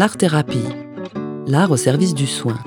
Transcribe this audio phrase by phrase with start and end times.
[0.00, 0.64] l'art-thérapie,
[1.46, 2.58] l'art au service du soin.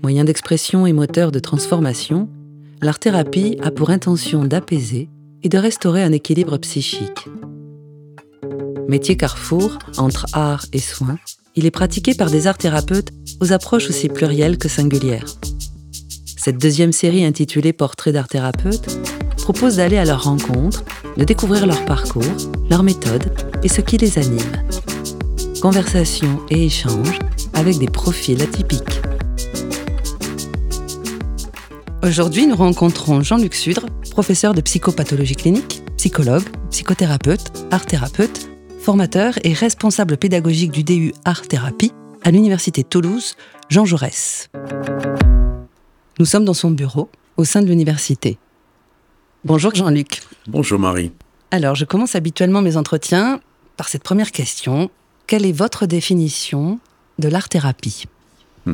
[0.00, 2.28] Moyen d'expression et moteur de transformation,
[2.82, 5.08] l'art-thérapie a pour intention d'apaiser
[5.42, 7.26] et de restaurer un équilibre psychique.
[8.86, 11.18] Métier carrefour entre art et soin,
[11.56, 15.26] il est pratiqué par des art-thérapeutes aux approches aussi plurielles que singulières.
[16.36, 18.86] Cette deuxième série intitulée Portrait d'art thérapeute
[19.44, 20.84] propose d'aller à leur rencontre,
[21.18, 22.22] de découvrir leur parcours,
[22.70, 23.30] leur méthode
[23.62, 24.40] et ce qui les anime.
[25.60, 27.18] Conversation et échanges
[27.52, 29.02] avec des profils atypiques.
[32.02, 38.48] Aujourd'hui, nous rencontrons Jean-Luc Sudre, professeur de psychopathologie clinique, psychologue, psychothérapeute, art-thérapeute,
[38.80, 43.34] formateur et responsable pédagogique du DU Art Thérapie à l'Université Toulouse,
[43.68, 44.48] Jean Jaurès.
[46.18, 48.38] Nous sommes dans son bureau, au sein de l'université.
[49.44, 50.22] Bonjour Jean-Luc.
[50.46, 51.12] Bonjour Marie.
[51.50, 53.40] Alors, je commence habituellement mes entretiens
[53.76, 54.90] par cette première question.
[55.26, 56.78] Quelle est votre définition
[57.18, 58.04] de l'art-thérapie
[58.64, 58.72] hmm.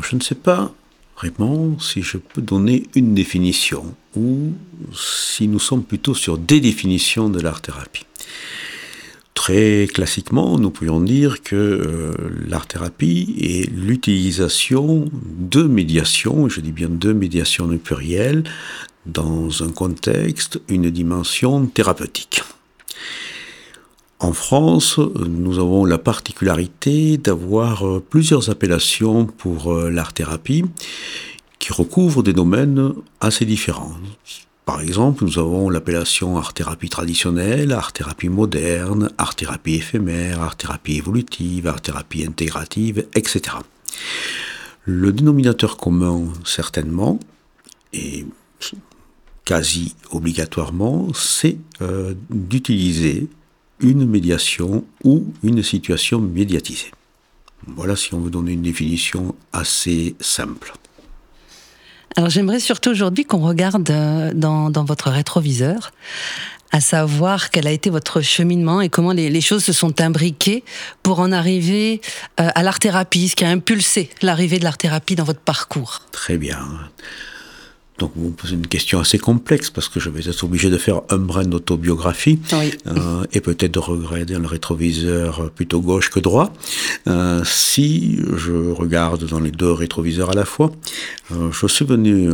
[0.00, 0.72] Je ne sais pas
[1.18, 4.52] vraiment si je peux donner une définition ou
[4.94, 8.06] si nous sommes plutôt sur des définitions de l'art-thérapie.
[9.34, 12.12] Très classiquement, nous pourrions dire que euh,
[12.46, 18.44] l'art-thérapie est l'utilisation de médiations, je dis bien de médiations au pluriel,
[19.06, 22.42] dans un contexte, une dimension thérapeutique.
[24.20, 30.64] En France, nous avons la particularité d'avoir euh, plusieurs appellations pour euh, l'art-thérapie
[31.58, 33.94] qui recouvrent des domaines assez différents.
[34.64, 43.06] Par exemple, nous avons l'appellation art-thérapie traditionnelle, art-thérapie moderne, art-thérapie éphémère, art-thérapie évolutive, art-thérapie intégrative,
[43.14, 43.56] etc.
[44.84, 47.18] Le dénominateur commun, certainement,
[47.92, 48.24] et
[49.44, 53.28] quasi obligatoirement, c'est euh, d'utiliser
[53.80, 56.92] une médiation ou une situation médiatisée.
[57.66, 60.72] Voilà si on veut donner une définition assez simple.
[62.16, 65.92] Alors j'aimerais surtout aujourd'hui qu'on regarde euh, dans, votre rétroviseur,
[66.70, 70.64] à savoir quel a été votre cheminement et comment les, choses se sont imbriquées
[71.02, 72.00] pour en arriver
[72.40, 76.02] euh, à l'art-thérapie, ce qui a impulsé l'arrivée de l'art-thérapie dans votre parcours.
[76.12, 76.58] Très bien.
[77.98, 80.78] Donc vous me posez une question assez complexe parce que je vais être obligé de
[80.78, 86.52] faire un brin d'autobiographie euh, et peut-être de regarder le rétroviseur plutôt gauche que droit.
[87.06, 90.72] Euh, si je regarde dans les deux rétroviseurs à la fois,
[91.32, 92.30] euh, je suis venu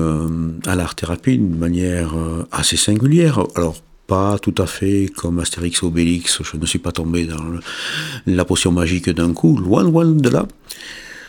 [0.67, 2.15] à l'art-thérapie d'une manière
[2.53, 3.45] assez singulière.
[3.55, 3.77] Alors
[4.07, 7.45] pas tout à fait comme Astérix Obélix, je ne suis pas tombé dans
[8.27, 10.47] la potion magique d'un coup, loin loin de là.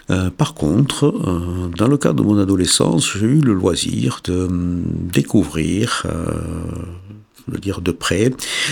[0.10, 4.46] Euh, par contre, euh, dans le cadre de mon adolescence, j'ai eu le loisir de
[4.46, 4.84] hum,
[5.14, 6.32] découvrir, euh,
[7.52, 8.32] je dire de près,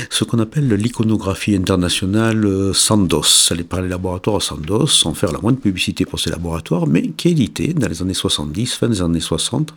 [0.09, 3.49] ce qu'on appelle l'iconographie internationale Sandos.
[3.51, 7.09] Elle est par les laboratoires Sandos, sans faire la moindre publicité pour ces laboratoires, mais
[7.09, 9.73] qui est édité dans les années 70, fin des années 60,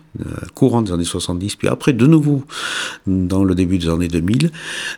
[0.53, 2.43] courant des années 70, puis après de nouveau
[3.07, 4.51] dans le début des années 2000,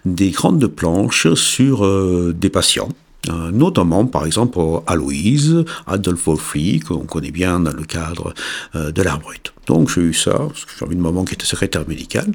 [0.04, 1.88] des grandes planches sur
[2.34, 8.34] des patients euh, notamment par exemple Aloïse, Adolfo Free, qu'on connaît bien dans le cadre
[8.76, 9.54] euh, de l'art brut.
[9.68, 12.32] Donc j'ai eu ça, parce que j'avais une maman qui était secrétaire médicale,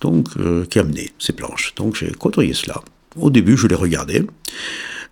[0.00, 1.74] donc euh, qui a amené ces planches.
[1.76, 2.82] Donc j'ai côtoyé cela.
[3.16, 4.24] Au début, je les regardais.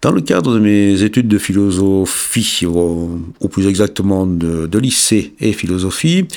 [0.03, 6.29] Dans le cadre de mes études de philosophie, ou, plus exactement de, lycée et philosophie,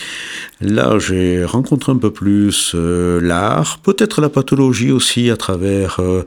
[0.62, 6.24] là j'ai rencontré un peu plus euh, l'art, peut-être la pathologie aussi à travers, euh,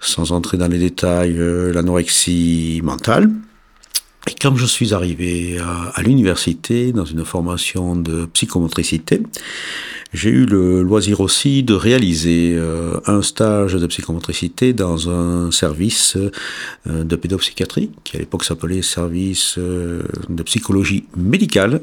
[0.00, 3.28] sans entrer dans les détails, euh, l'anorexie mentale.
[4.28, 5.58] Et quand je suis arrivé
[5.94, 9.22] à l'université dans une formation de psychomotricité,
[10.12, 16.16] j'ai eu le loisir aussi de réaliser euh, un stage de psychomotricité dans un service
[16.16, 21.80] euh, de pédopsychiatrie, qui à l'époque s'appelait service euh, de psychologie médicale.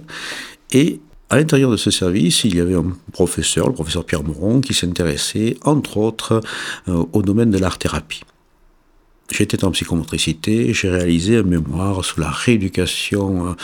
[0.72, 1.00] Et
[1.32, 4.76] à l'intérieur de ce service, il y avait un professeur, le professeur Pierre Moron, qui
[4.76, 6.42] s'intéressait entre autres
[6.88, 8.22] au domaine de l'art-thérapie.
[9.32, 13.56] J'étais en psychomotricité, j'ai réalisé un mémoire sur la rééducation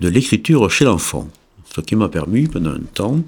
[0.00, 1.28] de l'écriture chez l'enfant
[1.76, 3.20] ce qui m'a permis pendant un temps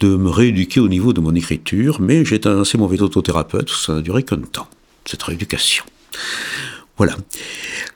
[0.00, 3.94] de me rééduquer au niveau de mon écriture, mais j'étais un assez mauvais autothérapeute, ça
[3.94, 4.66] n'a duré qu'un temps,
[5.04, 5.84] cette rééducation.
[7.02, 7.16] Voilà.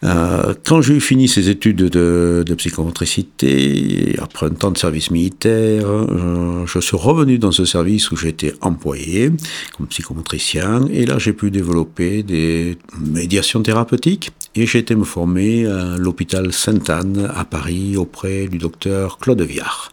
[0.02, 6.66] Euh, quand j'ai fini ces études de, psychomotricité, après un temps de service militaire, euh,
[6.66, 9.30] je suis revenu dans ce service où j'étais employé
[9.76, 15.66] comme psychomotricien, et là j'ai pu développer des médiations thérapeutiques, et j'ai été me former
[15.66, 19.92] à l'hôpital Sainte-Anne à Paris auprès du docteur Claude Viard,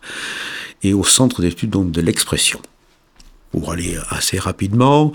[0.82, 2.60] et au centre d'études de l'expression.
[3.54, 5.14] Pour aller assez rapidement.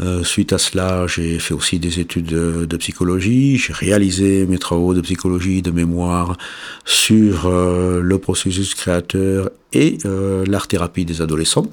[0.00, 3.56] Euh, suite à cela, j'ai fait aussi des études de, psychologie.
[3.56, 6.36] J'ai réalisé mes travaux de psychologie, de mémoire
[6.84, 11.68] sur euh, le processus créateur et euh, l'art-thérapie des adolescents,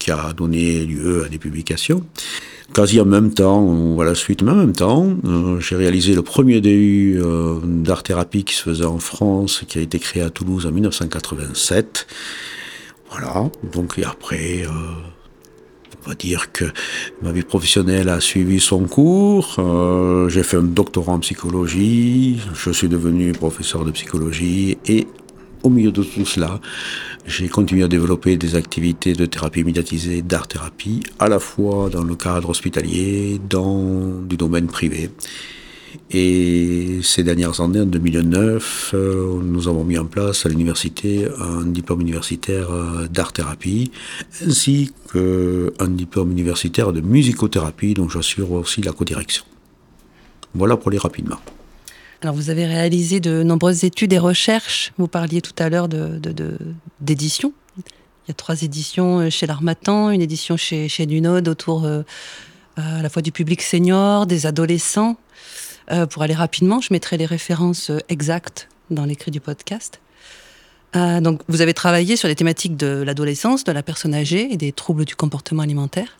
[0.00, 2.04] qui a donné lieu à des publications.
[2.74, 5.16] Quasi en même temps, ou à la suite, mais en même temps,
[5.60, 7.20] j'ai réalisé le premier DU
[7.62, 12.08] d'art-thérapie qui se faisait en France, qui a été créé à Toulouse en 1987.
[13.12, 14.64] Voilà, donc et après
[16.06, 16.64] on va dire que
[17.20, 19.56] ma vie professionnelle a suivi son cours.
[19.58, 22.38] Euh, j'ai fait un doctorat en psychologie.
[22.54, 25.08] Je suis devenu professeur de psychologie et
[25.64, 26.60] au milieu de tout cela,
[27.26, 32.14] j'ai continué à développer des activités de thérapie médiatisée, d'art-thérapie, à la fois dans le
[32.14, 35.10] cadre hospitalier, dans du domaine privé.
[36.10, 41.66] Et ces dernières années, en 2009, euh, nous avons mis en place à l'université un
[41.66, 43.90] diplôme universitaire euh, d'art-thérapie,
[44.46, 49.44] ainsi qu'un diplôme universitaire de musicothérapie, dont j'assure aussi la codirection.
[50.54, 51.38] Voilà pour les rapidement.
[52.22, 54.92] Alors vous avez réalisé de nombreuses études et recherches.
[54.98, 57.48] Vous parliez tout à l'heure d'édition.
[57.48, 57.82] De,
[58.26, 61.06] Il y a trois éditions euh, chez l'Armatan, une édition chez, chez
[61.46, 61.86] autour
[62.76, 65.16] à la fois du public senior, des adolescents.
[65.90, 70.00] Euh, pour aller rapidement, je mettrai les références euh, exactes dans l'écrit du podcast.
[70.94, 74.56] Euh, donc, vous avez travaillé sur les thématiques de l'adolescence, de la personne âgée et
[74.56, 76.18] des troubles du comportement alimentaire.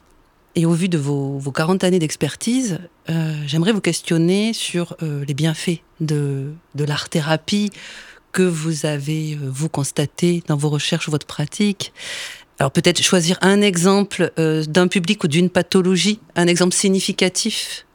[0.55, 2.79] Et au vu de vos, vos 40 années d'expertise,
[3.45, 7.71] j'aimerais vous questionner sur les bienfaits de, de l'art-thérapie
[8.33, 11.93] que vous avez, vous, constaté dans vos recherches ou votre pratique.
[12.59, 17.86] Alors peut-être choisir un exemple d'un public ou d'une pathologie, un exemple significatif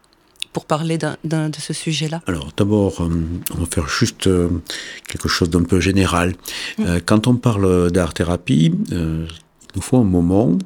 [0.54, 1.08] pour parler de
[1.58, 3.10] ce sujet-là Alors d'abord, euh,
[3.56, 4.50] on va faire juste euh,
[5.08, 6.36] quelque chose d'un peu général.
[6.78, 6.84] Mm.
[6.86, 9.28] Euh, quand on parle d'art-thérapie, il
[9.76, 10.58] nous faut un moment,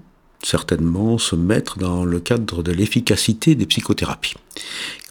[0.42, 4.34] certainement, se mettre dans le cadre de l'efficacité des psychothérapies.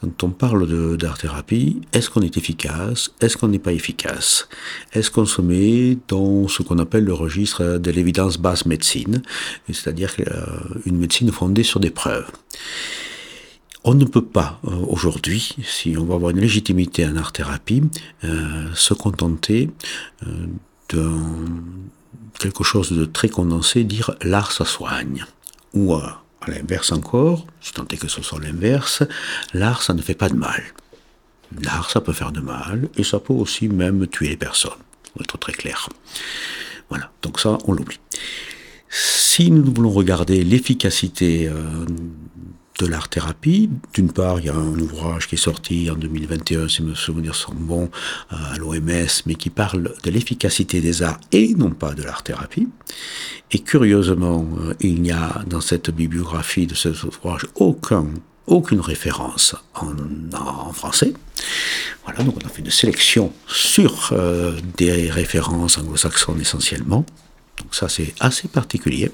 [0.00, 3.12] Quand on parle d'art-thérapie, est-ce qu'on est efficace?
[3.20, 4.48] Est-ce qu'on n'est pas efficace?
[4.92, 9.22] Est-ce qu'on se met dans ce qu'on appelle le registre de l'évidence basse médecine,
[9.68, 10.14] c'est-à-dire
[10.84, 12.26] une médecine fondée sur des preuves
[13.84, 17.82] on ne peut pas euh, aujourd'hui, si on veut avoir une légitimité en art-thérapie,
[18.24, 19.70] euh, se contenter
[20.26, 20.46] euh,
[20.88, 21.10] de
[22.38, 25.24] quelque chose de très condensé, dire l'art ça soigne.
[25.74, 29.02] Ou à l'inverse encore, si tant est que ce soit l'inverse,
[29.52, 30.62] l'art ça ne fait pas de mal.
[31.62, 34.72] L'art ça peut faire de mal et ça peut aussi même tuer les personnes,
[35.12, 35.88] pour être très clair.
[36.88, 38.00] Voilà, donc ça on l'oublie.
[38.88, 41.50] Si nous voulons regarder l'efficacité
[42.78, 43.70] de l'art-thérapie.
[43.92, 47.34] D'une part, il y a un ouvrage qui est sorti en 2021, si mes souvenirs
[47.34, 47.90] sont bons,
[48.30, 52.68] à l'OMS, mais qui parle de l'efficacité des arts et non pas de l'art-thérapie.
[53.52, 58.06] Et curieusement, euh, il n'y a dans cette bibliographie de cet ouvrage aucun,
[58.46, 61.12] aucune référence en, français.
[62.04, 67.06] Voilà, donc on a fait une sélection sur euh, des références anglo-saxonnes essentiellement.
[67.74, 69.10] Donc ça, c'est assez particulier.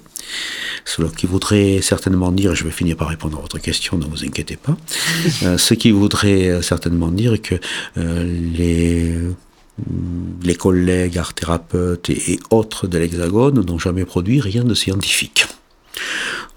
[0.85, 4.23] Ce qui voudrait certainement dire, je vais finir par répondre à votre question, ne vous
[4.23, 4.77] inquiétez pas,
[5.45, 7.55] euh, ce qui voudrait euh, certainement dire que
[7.97, 8.25] euh,
[8.55, 9.15] les
[10.43, 15.47] les collègues art thérapeutes et autres de l'Hexagone n'ont jamais produit rien de scientifique.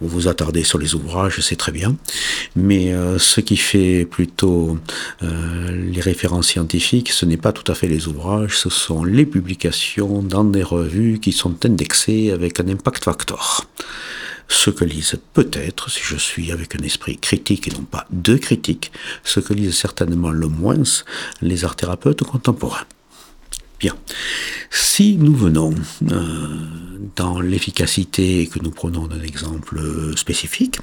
[0.02, 1.96] Vous vous attardez sur les ouvrages, c'est très bien,
[2.56, 4.78] mais euh, ce qui fait plutôt
[5.22, 9.26] euh, les références scientifiques, ce n'est pas tout à fait les ouvrages, ce sont les
[9.26, 13.66] publications dans des revues qui sont indexées avec un impact factor.
[14.50, 18.36] Ce que lisent peut-être, si je suis avec un esprit critique et non pas de
[18.36, 18.92] critique,
[19.24, 20.84] ce que lisent certainement le moins
[21.42, 22.86] les art thérapeutes contemporains.
[23.84, 23.98] Bien.
[24.72, 25.74] Si nous venons
[26.10, 26.16] euh,
[27.18, 29.82] dans l'efficacité que nous prenons d'un exemple
[30.16, 30.80] spécifique,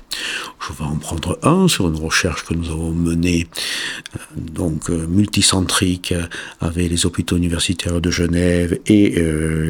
[0.61, 3.47] je vais en prendre un sur une recherche que nous avons menée,
[4.17, 6.13] euh, donc euh, multicentrique,
[6.61, 9.15] avec les hôpitaux universitaires de Genève et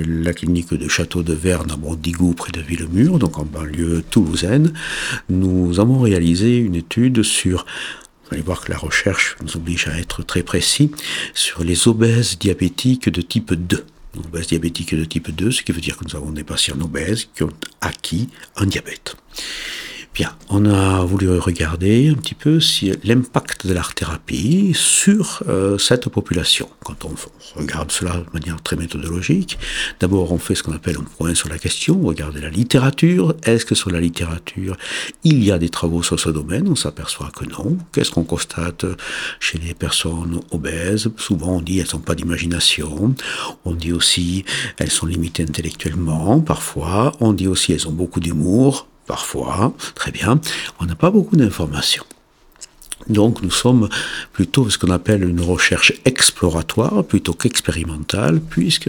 [0.08, 4.72] la clinique de Château de Verne à Bondigou près de Villemur, donc en banlieue toulousaine.
[5.28, 7.64] Nous avons réalisé une étude sur
[8.30, 10.92] vous allez voir que la recherche nous oblige à être très précis
[11.34, 13.84] sur les obèses diabétiques de type 2.
[14.24, 17.28] Obèses diabétiques de type 2, ce qui veut dire que nous avons des patients obèses
[17.34, 19.16] qui ont acquis un diabète.
[20.12, 26.08] Bien, on a voulu regarder un petit peu si l'impact de l'art-thérapie sur euh, cette
[26.08, 26.68] population.
[26.84, 27.14] Quand on,
[27.54, 29.56] regarde cela de manière très méthodologique,
[30.00, 33.36] d'abord on fait ce qu'on appelle un point sur la question, on regarde la littérature.
[33.44, 34.76] Est-ce que sur la littérature,
[35.22, 36.66] il y a des travaux sur ce domaine?
[36.68, 37.78] On s'aperçoit que non.
[37.92, 38.86] Qu'est-ce qu'on constate
[39.38, 41.08] chez les personnes obèses?
[41.18, 43.14] Souvent on dit elles n'ont pas d'imagination.
[43.64, 44.44] On dit aussi
[44.78, 47.12] elles sont limitées intellectuellement, parfois.
[47.20, 50.40] On dit aussi elles ont beaucoup d'humour parfois, très bien,
[50.78, 52.04] on n'a pas beaucoup d'informations.
[53.08, 53.88] Donc nous sommes
[54.32, 58.88] plutôt ce qu'on appelle une recherche exploratoire plutôt qu'expérimentale, puisque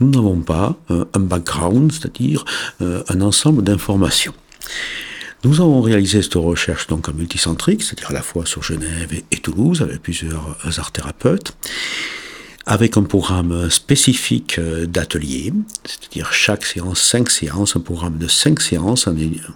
[0.00, 2.46] nous n'avons pas euh, un background, c'est-à-dire
[2.80, 4.32] euh, un ensemble d'informations.
[5.44, 9.36] Nous avons réalisé cette recherche donc en multicentrique, c'est-à-dire à la fois sur Genève et
[9.36, 11.52] Toulouse, avec plusieurs art thérapeutes
[12.68, 15.54] avec un programme spécifique euh, d'atelier,
[15.86, 19.08] c'est-à-dire chaque séance, cinq séances, un programme de cinq séances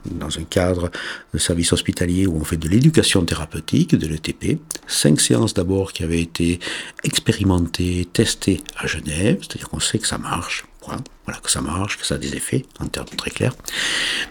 [0.06, 0.90] dans un cadre
[1.34, 4.58] de service hospitalier où on fait de l'éducation thérapeutique, de l'ETP.
[4.86, 6.58] Cinq séances d'abord qui avaient été
[7.04, 10.64] expérimentées, testées à Genève, c'est-à-dire qu'on sait que ça marche.
[10.86, 13.54] Voilà, que ça marche, que ça a des effets, en termes très clairs.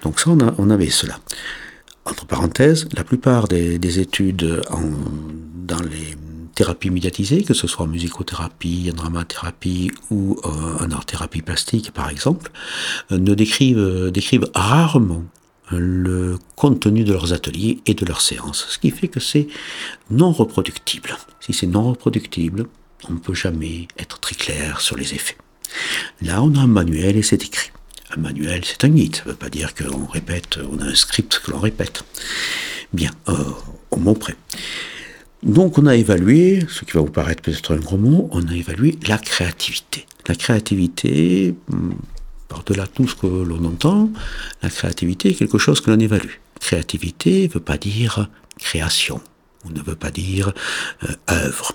[0.02, 1.20] Donc ça, on, avait cela.
[2.06, 4.64] Entre parenthèses, la plupart des, des études
[5.68, 6.18] dans les
[6.62, 12.08] thérapie médiatisée, que ce soit en musicothérapie, en dramathérapie ou euh, en art-thérapie plastique par
[12.12, 12.52] exemple,
[13.12, 15.24] euh, ne euh, décrivent rarement
[15.72, 19.48] le contenu de leurs ateliers et de leurs séances, ce qui fait que c'est
[20.12, 21.18] non reproductible.
[21.40, 22.68] Si c'est non reproductible,
[23.10, 25.38] on ne peut jamais être très clair sur les effets.
[26.22, 27.72] Là, on a un manuel et c'est écrit.
[28.16, 30.96] Un manuel, c'est un guide, ça ne veut pas dire qu'on répète, on a un
[30.96, 32.04] script que l'on répète.
[32.94, 33.10] Bien,
[33.90, 34.36] au mot près.
[35.44, 38.56] Donc on a évalué, ce qui va vous paraître peut-être un gros mot, on a
[38.56, 40.06] évalué la créativité.
[40.28, 41.94] La créativité, hmm,
[42.48, 44.10] par-delà tout ce que l'on entend,
[44.62, 46.36] la créativité est quelque chose que l'on évalue.
[46.60, 48.30] Créativité ne veut pas dire
[48.60, 49.20] création,
[49.66, 50.54] ou ne veut pas dire
[51.10, 51.72] euh, œuvre.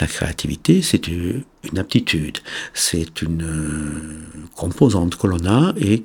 [0.00, 1.44] La créativité, c'est une
[1.76, 2.38] aptitude,
[2.72, 6.02] c'est une euh, composante que l'on a et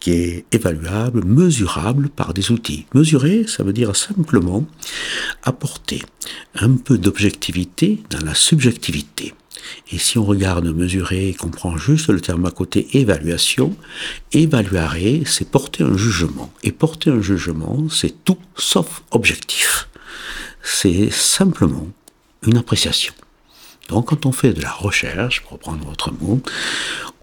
[0.00, 2.86] qui est évaluable, mesurable par des outils.
[2.94, 4.64] Mesurer, ça veut dire simplement
[5.42, 6.02] apporter
[6.54, 9.34] un peu d'objectivité dans la subjectivité.
[9.90, 13.76] Et si on regarde mesurer et qu'on prend juste le terme à côté évaluation,
[14.32, 16.52] évaluer, c'est porter un jugement.
[16.62, 19.88] Et porter un jugement, c'est tout sauf objectif.
[20.62, 21.88] C'est simplement
[22.46, 23.12] une appréciation.
[23.88, 26.40] Donc quand on fait de la recherche, pour reprendre votre mot,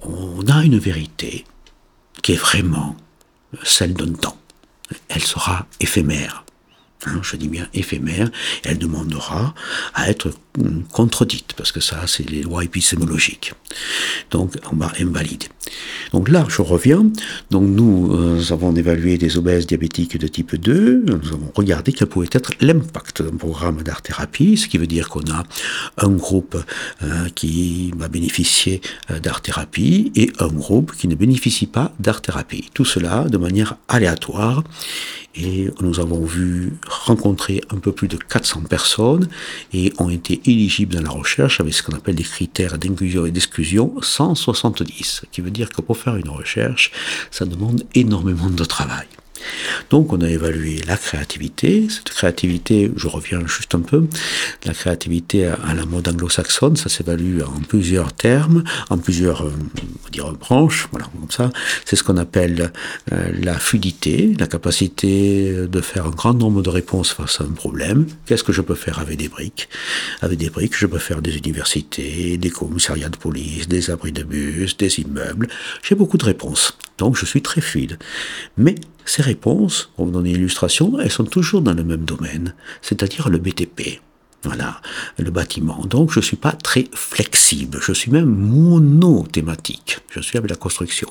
[0.02, 1.46] on a une vérité,
[2.26, 2.96] qui est vraiment
[3.62, 4.36] celle d'un temps.
[5.10, 6.45] Elle sera éphémère.
[7.22, 8.30] Je dis bien éphémère,
[8.64, 9.54] elle demandera
[9.94, 10.32] à être
[10.92, 13.54] contredite, parce que ça, c'est les lois épistémologiques.
[14.32, 15.48] Donc, on va invalider.
[16.14, 17.06] Donc là, je reviens.
[17.52, 21.04] Donc nous, euh, avons évalué des obèses diabétiques de type 2.
[21.06, 25.30] Nous avons regardé quel pouvait être l'impact d'un programme d'art-thérapie, ce qui veut dire qu'on
[25.32, 25.44] a
[25.98, 26.58] un groupe
[27.04, 28.82] euh, qui va bénéficier
[29.12, 32.70] euh, d'art-thérapie et un groupe qui ne bénéficie pas d'art-thérapie.
[32.74, 34.64] Tout cela de manière aléatoire.
[35.38, 39.28] Et nous avons vu rencontrer un peu plus de 400 personnes
[39.74, 43.32] et ont été éligibles dans la recherche avec ce qu'on appelle des critères d'inclusion et
[43.32, 46.92] d'exclusion 170, ce qui veut dire que pour faire une recherche,
[47.32, 49.08] ça demande énormément de travail.
[49.90, 51.88] Donc on a évalué la créativité.
[51.90, 54.08] Cette créativité, je reviens juste un peu,
[54.66, 59.54] la créativité à la mode anglo-saxonne, ça s'évalue en plusieurs termes, en plusieurs euh,
[60.12, 61.50] dire, branches, voilà, comme ça.
[61.86, 62.72] C'est ce qu'on appelle
[63.12, 67.54] euh, la fluidité, la capacité de faire un grand nombre de réponses face à un
[67.54, 68.08] problème.
[68.26, 69.70] Qu'est-ce que je peux faire avec des briques?
[70.22, 74.24] Avec des briques, je peux faire des universités, des commissariats de police, des abris de
[74.24, 75.48] bus, des immeubles.
[75.84, 76.78] J'ai beaucoup de réponses.
[76.98, 77.98] Donc je suis très fluide.
[78.58, 78.76] Mais
[79.06, 83.30] ces réponses, pour vous donner une illustration, elles sont toujours dans le même domaine, c'est-à-dire
[83.30, 84.02] le BTP.
[84.46, 84.80] Voilà,
[85.18, 85.84] le bâtiment.
[85.86, 90.00] Donc je ne suis pas très flexible, je suis même monothématique.
[90.12, 91.10] Je suis avec la construction.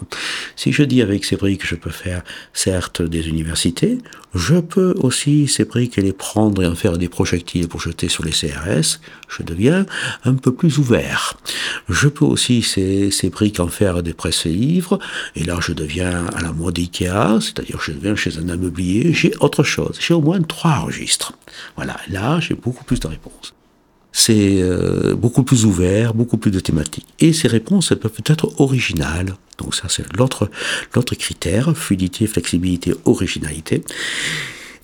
[0.54, 2.22] Si je dis avec ces briques, je peux faire
[2.52, 3.98] certes des universités,
[4.34, 8.24] je peux aussi ces briques les prendre et en faire des projectiles pour jeter sur
[8.24, 9.86] les CRS, je deviens
[10.24, 11.36] un peu plus ouvert.
[11.88, 14.98] Je peux aussi ces, ces briques en faire des presses livres,
[15.36, 19.34] et là je deviens à la mode Ikea, c'est-à-dire je deviens chez un ameublier, j'ai
[19.40, 21.32] autre chose, j'ai au moins trois registres.
[21.76, 23.08] Voilà, là j'ai beaucoup plus de
[24.16, 27.06] c'est euh, beaucoup plus ouvert, beaucoup plus de thématiques.
[27.18, 29.34] Et ces réponses, elles peuvent être originales.
[29.58, 30.48] Donc ça, c'est l'autre,
[31.16, 33.82] critère, fluidité, flexibilité, originalité.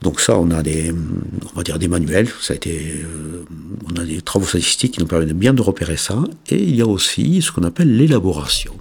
[0.03, 2.29] Donc ça, on a des, on va dire des manuels.
[2.41, 3.45] Ça a été, euh,
[3.89, 6.25] on a des travaux statistiques qui nous permettent bien de repérer ça.
[6.49, 8.75] Et il y a aussi ce qu'on appelle l'élaboration.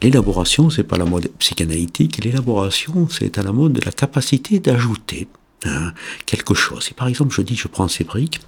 [0.00, 2.24] L'élaboration, c'est pas la mode psychanalytique.
[2.24, 5.28] L'élaboration, c'est à la mode de la capacité d'ajouter
[5.64, 5.92] Hein,
[6.26, 6.88] quelque chose.
[6.90, 8.40] Et par exemple, je dis, je prends ces briques,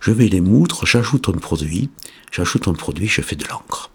[0.00, 1.90] je vais les moudre, j'ajoute un produit,
[2.30, 3.90] j'ajoute un produit, je fais de l'encre.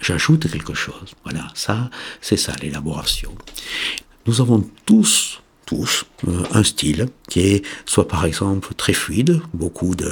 [0.00, 1.14] J'ajoute quelque chose.
[1.24, 1.90] Voilà, ça,
[2.22, 3.34] c'est ça l'élaboration.
[4.26, 9.94] Nous avons tous, tous, euh, un style qui est soit par exemple très fluide, beaucoup
[9.94, 10.06] de,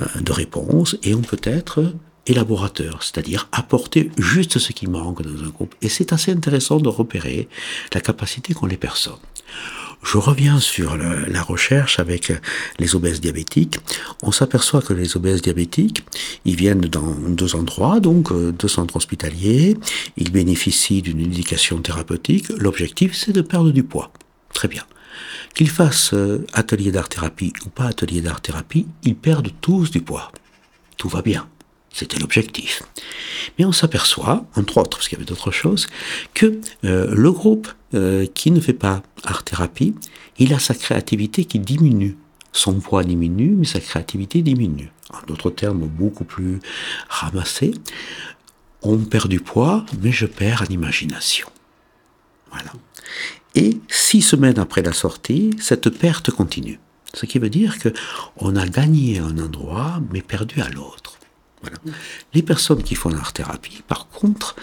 [0.00, 1.94] euh, de réponses, et on peut être
[2.26, 5.74] élaborateur, c'est-à-dire apporter juste ce qui manque dans un groupe.
[5.82, 7.48] Et c'est assez intéressant de repérer
[7.94, 9.14] la capacité qu'ont les personnes.
[10.02, 12.32] Je reviens sur la recherche avec
[12.78, 13.78] les obèses diabétiques.
[14.22, 16.04] On s'aperçoit que les obèses diabétiques,
[16.44, 19.76] ils viennent dans deux endroits, donc euh, deux centres hospitaliers.
[20.16, 22.48] Ils bénéficient d'une éducation thérapeutique.
[22.58, 24.12] L'objectif, c'est de perdre du poids.
[24.52, 24.82] Très bien.
[25.54, 30.32] Qu'ils fassent euh, atelier d'art-thérapie ou pas atelier d'art-thérapie, ils perdent tous du poids.
[30.96, 31.46] Tout va bien.
[31.92, 32.82] C'était l'objectif.
[33.58, 35.88] Mais on s'aperçoit, entre autres, parce qu'il y avait d'autres choses,
[36.34, 39.94] que euh, le groupe euh, qui ne fait pas art-thérapie,
[40.38, 42.16] il a sa créativité qui diminue.
[42.52, 44.90] Son poids diminue, mais sa créativité diminue.
[45.12, 46.60] En d'autres termes, beaucoup plus
[47.08, 47.72] ramassé.
[48.82, 51.48] On perd du poids, mais je perds en imagination.
[52.50, 52.72] Voilà.
[53.54, 56.80] Et six semaines après la sortie, cette perte continue.
[57.14, 57.90] Ce qui veut dire que
[58.36, 61.01] on a gagné à un endroit, mais perdu à l'autre.
[62.34, 64.56] Les personnes qui font l'art-thérapie, par contre,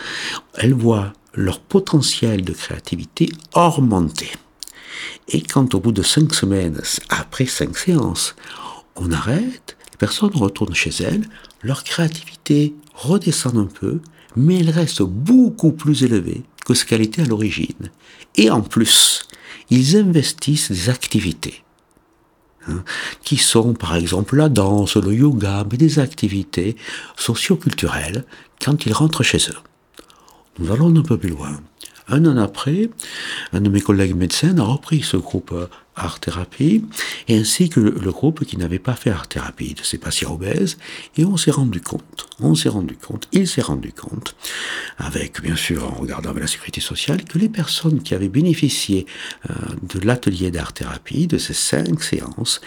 [0.55, 4.31] elles voient leur potentiel de créativité augmenter.
[5.27, 8.35] Et quand au bout de cinq semaines, après cinq séances,
[8.95, 11.27] on arrête, les personnes retournent chez elles,
[11.61, 14.01] leur créativité redescend un peu,
[14.35, 17.89] mais elle reste beaucoup plus élevée que ce qu'elle était à l'origine.
[18.35, 19.27] Et en plus,
[19.69, 21.63] ils investissent des activités
[22.69, 22.83] Hein,
[23.23, 26.75] qui sont par exemple la danse, le yoga, mais des activités
[27.15, 28.25] socioculturelles
[28.63, 29.57] quand ils rentrent chez eux.
[30.59, 31.59] Nous allons un peu plus loin.
[32.07, 32.89] Un an après,
[33.53, 35.53] un de mes collègues médecins a repris ce groupe
[35.99, 36.85] art-thérapie,
[37.29, 40.77] ainsi que le groupe qui n'avait pas fait art-thérapie de ces patients obèses,
[41.17, 44.35] et on s'est rendu compte, on s'est rendu compte, il s'est rendu compte,
[44.97, 49.05] avec bien sûr en regardant la sécurité sociale, que les personnes qui avaient bénéficié
[49.49, 49.53] euh,
[49.83, 52.61] de l'atelier d'art-thérapie, de ces cinq séances,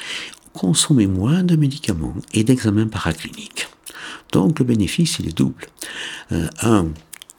[0.53, 3.69] consommaient moins de médicaments et d'examens paracliniques.
[4.33, 5.67] Donc le bénéfice, il est double.
[6.33, 6.89] Euh, un,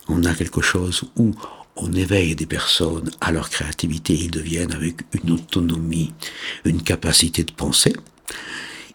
[0.08, 1.32] on a quelque chose où
[1.75, 6.13] on éveille des personnes à leur créativité, ils deviennent avec une autonomie,
[6.65, 7.93] une capacité de penser.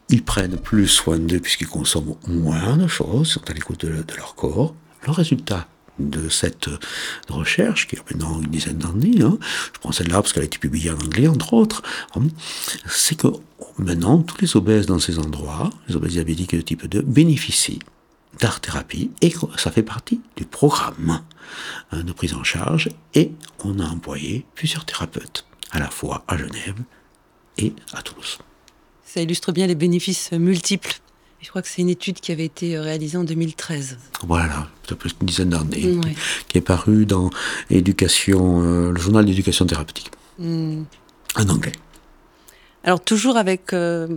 [0.09, 4.35] Ils prennent plus soin d'eux puisqu'ils consomment moins de choses, sont à l'écoute de, leur
[4.35, 4.75] corps.
[5.07, 6.71] Le résultat de cette
[7.29, 9.37] recherche, qui a maintenant une dizaine d'années, hein,
[9.75, 11.83] je prends celle-là parce qu'elle a été publiée en anglais, entre autres,
[12.15, 12.23] hein,
[12.87, 13.29] c'est que
[13.79, 17.81] maintenant, tous les obèses dans ces endroits, les obèses diabétiques de type 2, bénéficient
[18.41, 21.23] d'art-thérapie et ça fait partie du programme
[21.93, 23.33] hein, de prise en charge et
[23.65, 26.77] on a employé plusieurs thérapeutes à la fois à Genève
[27.59, 28.39] et à Toulouse.
[29.05, 31.01] Ça illustre bien les bénéfices multiples.
[31.41, 33.97] Je crois que c'est une étude qui avait été réalisée en 2013.
[34.27, 35.97] Voilà, peut-être une dizaine d'années,
[36.49, 37.31] qui est parue dans
[37.71, 40.83] éducation, euh, le journal d'éducation thérapeutique, hmm.
[41.37, 41.73] en anglais.
[42.83, 44.09] Alors toujours avec euh,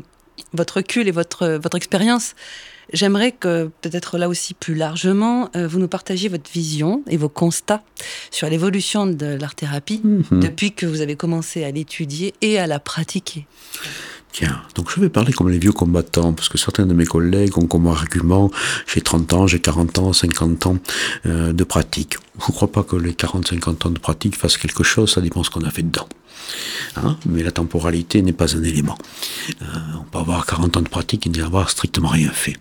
[0.53, 2.35] votre recul et votre, votre expérience,
[2.93, 7.29] J'aimerais que, peut-être là aussi plus largement, euh, vous nous partagiez votre vision et vos
[7.29, 7.83] constats
[8.31, 10.39] sur l'évolution de l'art-thérapie mhm.
[10.39, 13.45] depuis que vous avez commencé à l'étudier et à la pratiquer.
[14.33, 17.57] Tiens, donc je vais parler comme les vieux combattants, parce que certains de mes collègues
[17.57, 18.49] ont comme argument,
[18.87, 20.77] j'ai 30 ans, j'ai 40 ans, 50 ans
[21.25, 22.15] euh, de pratique.
[22.39, 25.43] Je ne crois pas que les 40-50 ans de pratique fassent quelque chose, ça dépend
[25.43, 26.07] ce qu'on a fait dedans.
[26.95, 28.97] Hein mais la temporalité n'est pas un élément.
[29.61, 29.65] Euh,
[29.99, 32.57] on peut avoir 40 ans de pratique et n'y avoir strictement rien fait.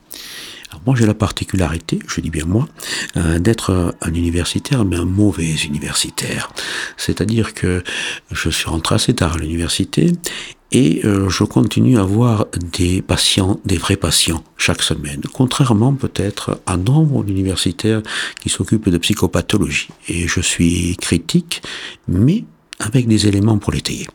[0.86, 2.68] Moi j'ai la particularité, je dis bien moi,
[3.16, 6.50] euh, d'être un universitaire, mais un mauvais universitaire.
[6.96, 7.82] C'est-à-dire que
[8.30, 10.12] je suis rentré assez tard à l'université
[10.72, 16.60] et euh, je continue à voir des patients, des vrais patients, chaque semaine, contrairement peut-être
[16.66, 18.02] à nombre d'universitaires
[18.40, 19.88] qui s'occupent de psychopathologie.
[20.08, 21.62] Et je suis critique,
[22.06, 22.44] mais
[22.78, 24.06] avec des éléments pour l'étayer.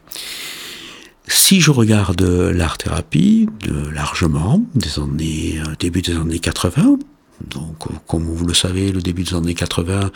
[1.27, 6.99] Si je regarde l'art-thérapie, de largement, des années, euh, début des années 80,
[7.49, 7.75] donc,
[8.07, 10.11] comme vous le savez, le début des années 80,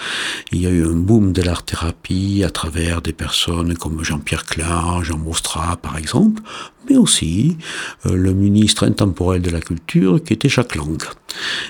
[0.53, 5.03] il y a eu un boom de l'art-thérapie à travers des personnes comme Jean-Pierre Klein,
[5.03, 6.41] Jean Mostra, par exemple,
[6.89, 7.57] mais aussi
[8.05, 11.01] euh, le ministre intemporel de la culture qui était Jacques Lang,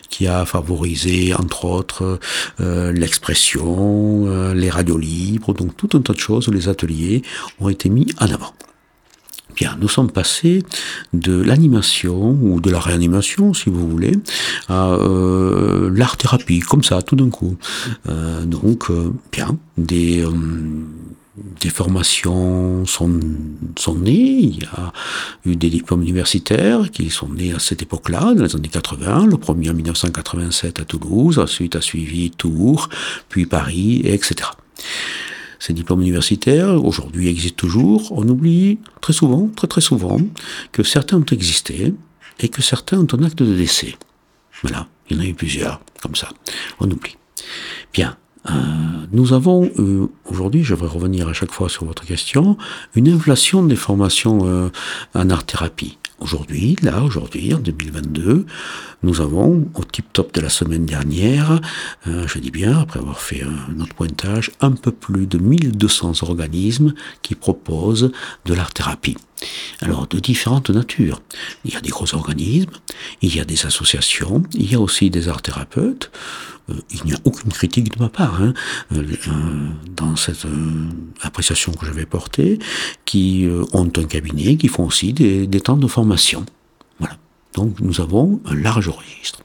[0.09, 2.19] qui a favorisé, entre autres,
[2.59, 7.23] euh, l'expression, les radios libres, donc tout un tas de choses les ateliers
[7.59, 8.53] ont été mis en avant
[9.79, 10.63] nous sommes passés
[11.13, 14.13] de l'animation ou de la réanimation, si vous voulez,
[14.67, 17.57] à euh, l'art-thérapie, comme ça, tout d'un coup.
[18.07, 20.25] Euh, donc, euh, bien, des,
[21.61, 23.19] des formations sont,
[23.77, 24.93] sont nées, il y a
[25.45, 29.37] eu des diplômes universitaires qui sont nés à cette époque-là, dans les années 80, le
[29.37, 32.89] premier en 1987 à Toulouse, ensuite a suivi Tours,
[33.29, 34.49] puis Paris, etc
[35.59, 40.19] ces diplômes universitaires, aujourd'hui existent toujours, on oublie très souvent, très très souvent,
[40.71, 41.93] que certains ont existé
[42.39, 43.95] et que certains ont un acte de décès.
[44.61, 46.29] Voilà, il y en a eu plusieurs, comme ça.
[46.79, 47.17] On oublie.
[47.93, 48.17] Bien.
[49.11, 49.69] nous avons
[50.25, 52.57] aujourd'hui, je vais revenir à chaque fois sur votre question,
[52.95, 54.71] une inflation des formations
[55.13, 55.97] en art-thérapie.
[56.21, 58.45] Aujourd'hui, là, aujourd'hui, en 2022,
[59.03, 61.61] nous avons, au tip-top de la semaine dernière,
[62.07, 66.23] euh, je dis bien, après avoir fait un autre pointage, un peu plus de 1200
[66.23, 68.11] organismes qui proposent
[68.45, 69.15] de l'art-thérapie.
[69.81, 71.21] Alors, de différentes natures.
[71.63, 72.71] Il y a des gros organismes,
[73.21, 76.11] il y a des associations, il y a aussi des art-thérapeutes.
[76.69, 78.53] Euh, il n'y a aucune critique de ma part hein,
[78.93, 79.03] euh,
[79.95, 80.45] dans cette
[81.21, 82.59] appréciation que je vais porter,
[83.05, 86.45] qui ont un cabinet, qui font aussi des, temps de formation.
[86.99, 87.17] Voilà.
[87.53, 89.39] Donc nous avons un large registre.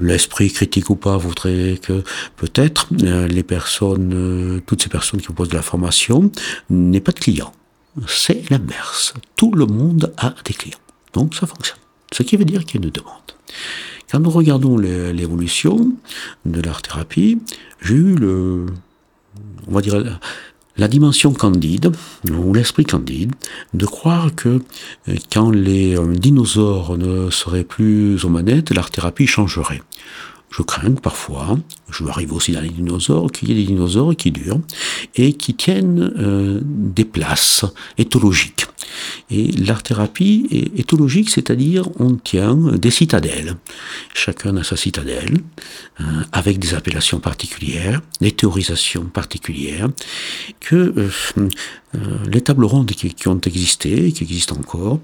[0.00, 2.04] L'esprit critique ou pas voudrait que
[2.36, 6.30] peut-être euh, les personnes, euh, toutes ces personnes qui proposent de la formation
[6.70, 7.52] n'aient pas de clients.
[8.06, 9.14] C'est l'inverse.
[9.36, 10.78] Tout le monde a des clients.
[11.12, 11.78] Donc ça fonctionne.
[12.12, 13.12] Ce qui veut dire qu'il y a une demande.
[14.10, 15.92] Quand nous regardons l'évolution
[16.46, 17.38] de l'art-thérapie,
[17.82, 18.66] j'ai eu le,
[19.66, 20.18] on va dire,
[20.78, 21.92] la dimension candide,
[22.30, 23.34] ou l'esprit candide,
[23.74, 24.62] de croire que
[25.08, 29.82] euh, quand les euh, dinosaures ne seraient plus aux manettes, l'art-thérapie changerait.
[30.50, 31.58] Je crains que parfois,
[31.90, 34.60] je arrive aussi dans les dinosaures, qu'il y ait des dinosaures qui durent
[35.14, 37.64] et qui tiennent euh, des places
[37.96, 38.66] éthologiques.
[39.30, 43.56] Et l'art-thérapie est éthologique, c'est-à-dire on tient des citadelles.
[44.14, 45.38] Chacun a sa citadelle,
[46.00, 49.88] euh, avec des appellations particulières, des théorisations particulières,
[50.60, 51.10] que euh,
[52.30, 55.00] les tables rondes qui, ont existé, qui existent encore,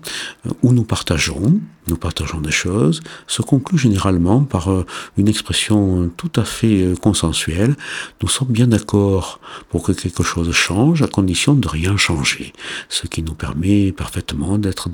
[0.62, 4.68] où nous partageons, nous partageons des choses, se concluent généralement par
[5.16, 7.76] une expression tout à fait consensuelle.
[8.22, 12.52] Nous sommes bien d'accord pour que quelque chose change, à condition de rien changer,
[12.88, 14.88] ce qui nous permet parfaitement d'être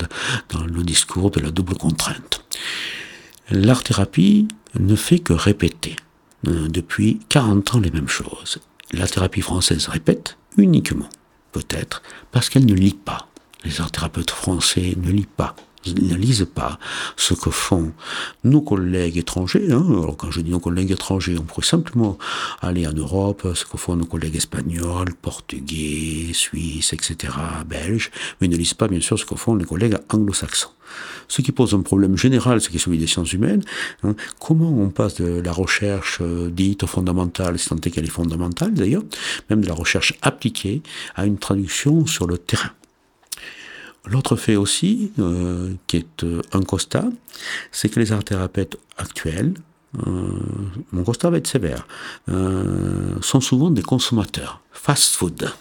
[0.51, 2.45] dans le discours de la double contrainte.
[3.51, 5.97] L'art-thérapie ne fait que répéter
[6.47, 8.59] euh, depuis 40 ans les mêmes choses.
[8.93, 11.09] La thérapie française répète uniquement,
[11.53, 13.29] peut-être, parce qu'elle ne lit pas.
[13.64, 16.79] Les art-thérapeutes français ne lisent pas ils ne lisent pas
[17.16, 17.93] ce que font
[18.45, 19.73] nos collègues étrangers.
[19.73, 19.85] Hein.
[19.88, 22.19] Alors quand je dis nos collègues étrangers, on pourrait simplement
[22.61, 27.33] aller en Europe, ce que font nos collègues espagnols, portugais, suisses, etc.,
[27.66, 30.71] belges, mais ils ne lisent pas bien sûr ce que font les collègues anglo-saxons.
[31.29, 33.62] Ce qui pose un problème général, ce qui est celui des sciences humaines.
[34.03, 34.16] Hein.
[34.40, 38.75] Comment on passe de la recherche euh, dite fondamentale, si tant est qu'elle est fondamentale
[38.75, 39.05] d'ailleurs,
[39.49, 40.83] même de la recherche appliquée,
[41.14, 42.71] à une traduction sur le terrain?
[44.07, 47.05] L'autre fait aussi, euh, qui est euh, un constat,
[47.71, 49.55] c'est que les art-thérapeutes actuels,
[50.07, 50.29] euh,
[50.93, 51.87] mon constat va être sévère,
[53.21, 55.53] sont souvent des consommateurs, fast food.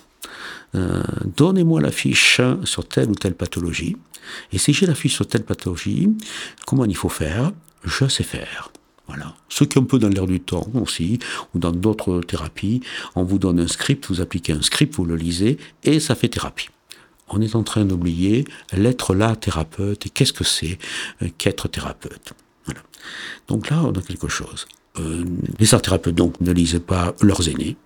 [1.35, 3.97] Donnez-moi la fiche sur telle ou telle pathologie,
[4.53, 6.09] et si j'ai la fiche sur telle pathologie,
[6.67, 7.51] comment il faut faire?
[7.83, 8.71] Je sais faire.
[9.07, 9.33] Voilà.
[9.49, 11.17] Ce qui est un peu dans l'air du temps aussi,
[11.55, 12.81] ou dans d'autres thérapies,
[13.15, 16.29] on vous donne un script, vous appliquez un script, vous le lisez, et ça fait
[16.29, 16.69] thérapie
[17.31, 20.77] on est en train d'oublier l'être là thérapeute et qu'est-ce que c'est
[21.21, 22.33] euh, qu'être thérapeute.
[23.47, 24.67] Donc là, on a quelque chose.
[24.99, 25.23] Euh,
[25.59, 27.77] les arts thérapeutes ne lisent pas leurs aînés.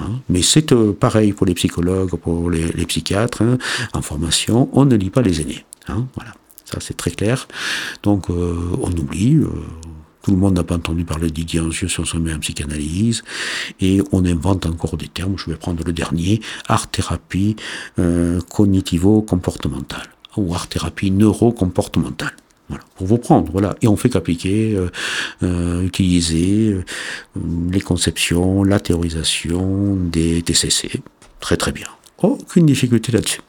[0.00, 3.58] Hein, mais c'est euh, pareil pour les psychologues, pour les, psychiatres hein,
[3.94, 5.64] en formation, on ne lit pas les aînés.
[5.88, 6.34] Hein, voilà,
[6.64, 7.48] ça c'est très clair.
[8.04, 9.40] Donc on oublie,
[10.28, 13.24] tout le monde n'a pas entendu parler de Didier Angieux si on en psychanalyse.
[13.80, 17.56] Et on invente encore des termes, je vais prendre le dernier, art-thérapie
[17.98, 22.32] euh, cognitivo-comportementale ou art-thérapie neuro-comportementale.
[22.68, 23.74] Voilà, pour vous prendre, voilà.
[23.80, 24.90] Et on fait qu'appliquer, euh,
[25.42, 26.76] euh, utiliser
[27.70, 31.00] les conceptions, la théorisation des TCC.
[31.40, 31.86] Très très bien.
[32.18, 33.40] Aucune difficulté là-dessus.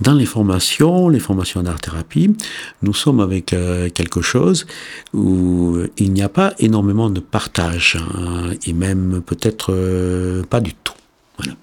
[0.00, 2.34] Dans les formations, les formations d'art-thérapie,
[2.82, 4.66] nous sommes avec euh, quelque chose
[5.12, 10.74] où il n'y a pas énormément de partage, hein, et même peut-être euh, pas du
[10.74, 10.94] tout.
[11.38, 11.56] Voilà.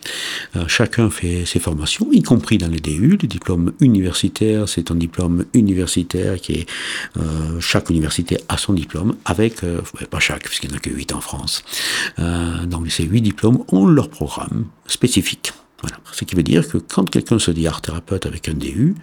[0.55, 3.17] Euh, chacun fait ses formations, y compris dans les DU.
[3.21, 6.67] Le diplôme universitaire, c'est un diplôme universitaire qui est...
[7.59, 9.61] chaque université a son diplôme, avec...
[10.09, 11.63] pas chaque, puisqu'il n'y en a que 8 en France.
[12.65, 15.51] donc ces 8 diplômes ont leur programme spécifique.
[16.11, 18.95] Ce qui veut dire que quand quelqu'un se dit art thérapeute avec un DU,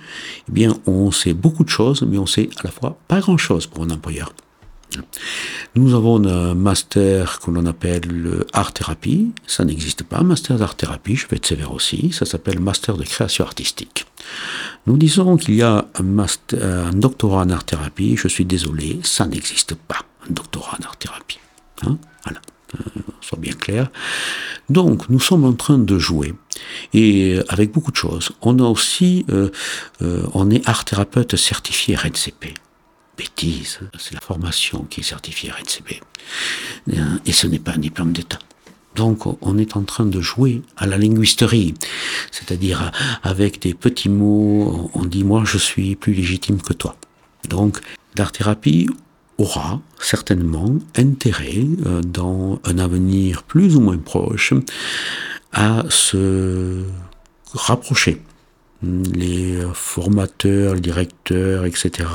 [0.48, 3.66] eh bien, on sait beaucoup de choses, mais on sait à la fois pas grand-chose
[3.66, 4.32] pour un employeur.
[5.74, 9.32] Nous avons un master que l'on appelle le art thérapie.
[9.46, 12.12] Ça n'existe pas, master d'art thérapie, je vais être sévère aussi.
[12.12, 14.06] Ça s'appelle master de création artistique.
[14.86, 18.16] Nous disons qu'il y a un, master, un doctorat en art thérapie.
[18.16, 21.38] Je suis désolé, ça n'existe pas, un doctorat en art thérapie.
[21.86, 21.98] Hein?
[22.24, 22.40] Voilà,
[23.20, 23.90] soit bien clair.
[24.68, 26.34] Donc, nous sommes en train de jouer
[26.92, 28.32] et euh, avec beaucoup de choses.
[28.42, 29.50] On a aussi, euh,
[30.02, 32.54] euh, on est art thérapeute certifié RNCP.
[33.16, 33.80] bêtise.
[33.98, 36.00] C'est la formation qui est certifiée RNCB.
[37.26, 38.38] Et ce n'est pas un diplôme d'État.
[38.94, 41.74] Donc on est en train de jouer à la linguisterie,
[42.30, 46.96] c'est-à-dire avec des petits mots, on dit moi je suis plus légitime que toi.
[47.48, 47.80] Donc
[48.16, 48.88] l'art-thérapie
[49.42, 54.54] aura certainement intérêt euh, dans un avenir plus ou moins proche
[55.52, 56.84] à se
[57.52, 58.22] rapprocher
[58.82, 62.08] les formateurs, les directeurs, etc.,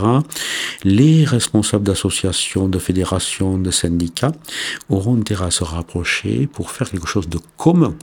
[0.84, 4.34] les responsables d'associations, de fédérations, de syndicats
[4.90, 7.96] auront intérêt à se rapprocher pour faire quelque chose de commun.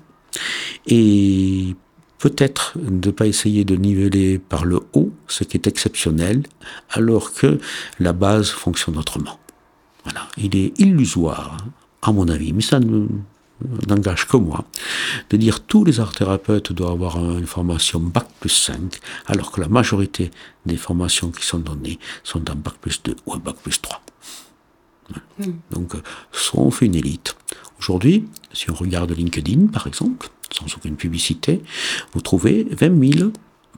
[2.24, 6.42] Peut-être ne pas essayer de niveler par le haut ce qui est exceptionnel,
[6.88, 7.60] alors que
[8.00, 9.38] la base fonctionne autrement.
[10.04, 10.22] Voilà.
[10.38, 11.68] Il est illusoire, hein,
[12.00, 13.08] à mon avis, mais ça ne
[13.86, 14.64] n'engage que moi,
[15.28, 19.60] de dire tous les art thérapeutes doivent avoir une formation Bac plus 5, alors que
[19.60, 20.30] la majorité
[20.64, 24.00] des formations qui sont données sont un Bac plus 2 ou un Bac plus 3.
[25.40, 25.52] Hmm.
[25.70, 25.92] Donc,
[26.32, 27.36] soit on fait une élite.
[27.78, 31.62] Aujourd'hui, si on regarde LinkedIn, par exemple, sans aucune publicité,
[32.12, 33.30] vous trouvez 20 000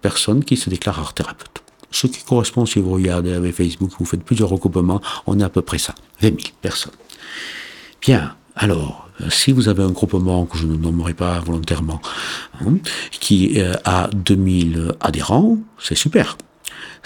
[0.02, 1.62] personnes qui se déclarent art thérapeutes.
[1.90, 5.48] Ce qui correspond, si vous regardez avec Facebook, vous faites plusieurs recoupements, on est à
[5.48, 5.94] peu près ça.
[6.20, 6.92] 20 000 personnes.
[8.02, 12.00] Bien, alors, si vous avez un groupement que je ne nommerai pas volontairement,
[12.60, 12.76] hein,
[13.10, 16.36] qui euh, a 2000 adhérents, c'est super.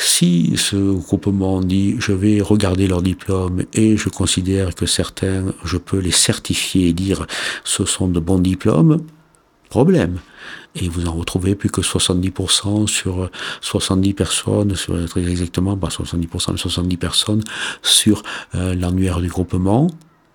[0.02, 5.76] Si ce groupement dit je vais regarder leur diplôme et je considère que certains, je
[5.76, 7.26] peux les certifier et dire
[7.64, 9.04] ce sont de bons diplômes,
[9.68, 10.18] problème.
[10.74, 16.56] Et vous en retrouvez plus que 70% sur 70 personnes, sur, exactement, pas 70%, mais
[16.56, 17.44] 70 personnes
[17.82, 18.22] sur
[18.54, 19.88] euh, l'annuaire du groupement,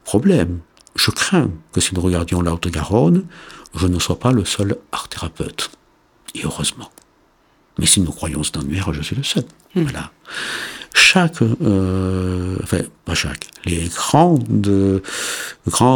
[0.03, 0.59] problème.
[0.95, 3.25] Je crains que si nous regardions la Haute-Garonne,
[3.73, 5.71] je ne sois pas le seul art thérapeute.
[6.35, 6.91] Et heureusement.
[7.77, 9.43] Mais si nous croyons cet annuaire, je suis le seul.
[9.75, 9.83] Hmm.
[9.83, 10.11] Voilà.
[10.93, 14.41] Chaque, euh, enfin, pas chaque, les grands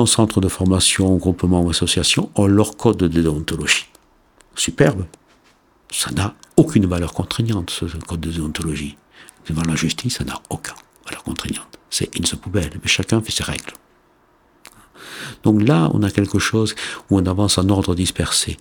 [0.05, 3.85] centres de formation, groupements ou associations ont leur code de déontologie.
[4.55, 5.05] Superbe.
[5.89, 8.97] Ça n'a aucune valeur contraignante, ce code de déontologie.
[9.47, 11.79] Devant la justice, ça n'a aucune valeur contraignante.
[11.89, 13.73] C'est une poubelle, mais chacun fait ses règles.
[15.43, 16.75] Donc là, on a quelque chose
[17.09, 18.57] où on avance en ordre dispersé.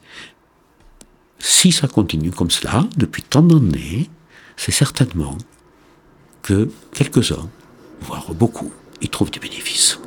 [1.38, 4.10] Si ça continue comme cela, depuis tant d'années,
[4.56, 5.36] c'est certainement
[6.42, 7.48] que quelques-uns,
[8.00, 9.98] voire beaucoup, y trouvent du bénéfice.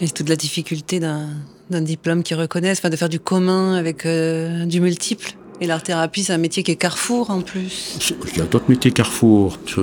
[0.00, 1.28] Et toute la difficulté d'un
[1.70, 5.32] diplôme qui reconnaisse, enfin de faire du commun avec euh, du multiple.
[5.60, 7.98] Et l'art-thérapie, c'est un métier qui est carrefour en plus.
[8.32, 9.58] Il y a d'autres métiers carrefour.
[9.66, 9.80] Je,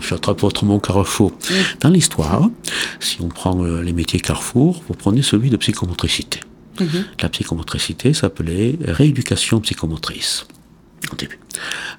[0.00, 1.32] j'attrape autrement carrefour.
[1.80, 2.50] Dans l'histoire,
[2.98, 6.40] si on prend euh, les métiers carrefour, vous prenez celui de psychomotricité.
[6.80, 7.04] Mhm.
[7.20, 10.46] La psychomotricité s'appelait rééducation psychomotrice.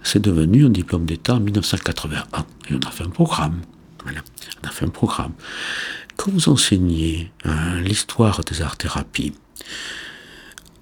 [0.04, 2.46] C'est devenu un diplôme d'État en 1981.
[2.70, 3.62] Et on a fait un programme.
[4.92, 5.34] Programme.
[6.16, 9.34] Quand vous enseignez hein, l'histoire des arts-thérapies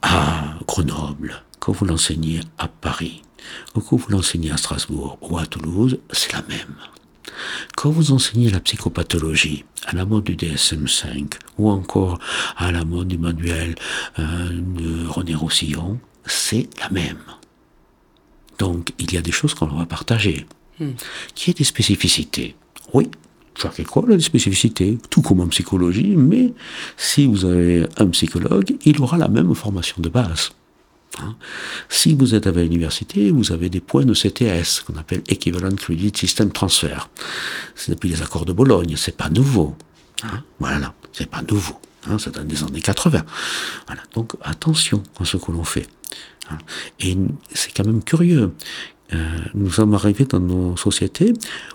[0.02, 3.22] à Grenoble, quand vous l'enseignez à Paris,
[3.76, 6.76] ou quand vous l'enseignez à Strasbourg ou à Toulouse, c'est la même.
[7.76, 12.20] Quand vous enseignez la psychopathologie à la mode du DSM-5 ou encore
[12.58, 13.76] à la mode du manuel
[14.20, 17.20] euh, de René Roussillon, c'est la même.
[18.60, 20.46] Donc il y a des choses qu'on va partager.
[20.80, 20.92] Hmm.
[21.36, 22.56] Qui est des spécificités?
[22.94, 23.10] Oui,
[23.56, 26.54] chaque école a des spécificités, tout comme en psychologie, mais
[26.98, 30.52] si vous avez un psychologue, il aura la même formation de base.
[31.20, 31.36] Hein.
[31.90, 36.12] Si vous êtes à l'université, vous avez des points de CTS, qu'on appelle Equivalent Credit
[36.16, 37.10] System Transfer.
[37.76, 39.76] C'est depuis les accords de Bologne, c'est pas nouveau.
[40.24, 40.44] Hein.
[40.60, 41.80] Voilà, c'est pas nouveau.
[42.18, 43.24] C'est dans les années 80.
[43.88, 44.02] Voilà.
[44.14, 45.88] Donc attention à ce que l'on fait.
[46.50, 46.58] Hein.
[47.00, 47.16] Et
[47.54, 48.54] c'est quand même curieux.
[49.14, 51.34] Euh, nous sommes arrivés dans nos sociétés,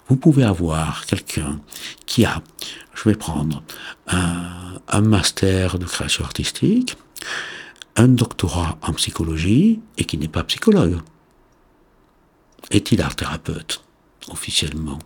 [0.09, 1.61] vous pouvez avoir quelqu'un
[2.05, 2.42] qui a,
[2.94, 3.62] je vais prendre,
[4.09, 6.96] un master de création artistique,
[7.98, 10.98] un doctorat en psychologie et qui n'est pas psychologue.
[12.70, 13.82] Est-il art thérapeute
[14.30, 14.98] officiellement?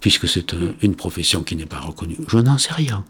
[0.00, 2.18] Puisque c'est une profession qui n'est pas reconnue.
[2.28, 3.04] Je n'en sais rien.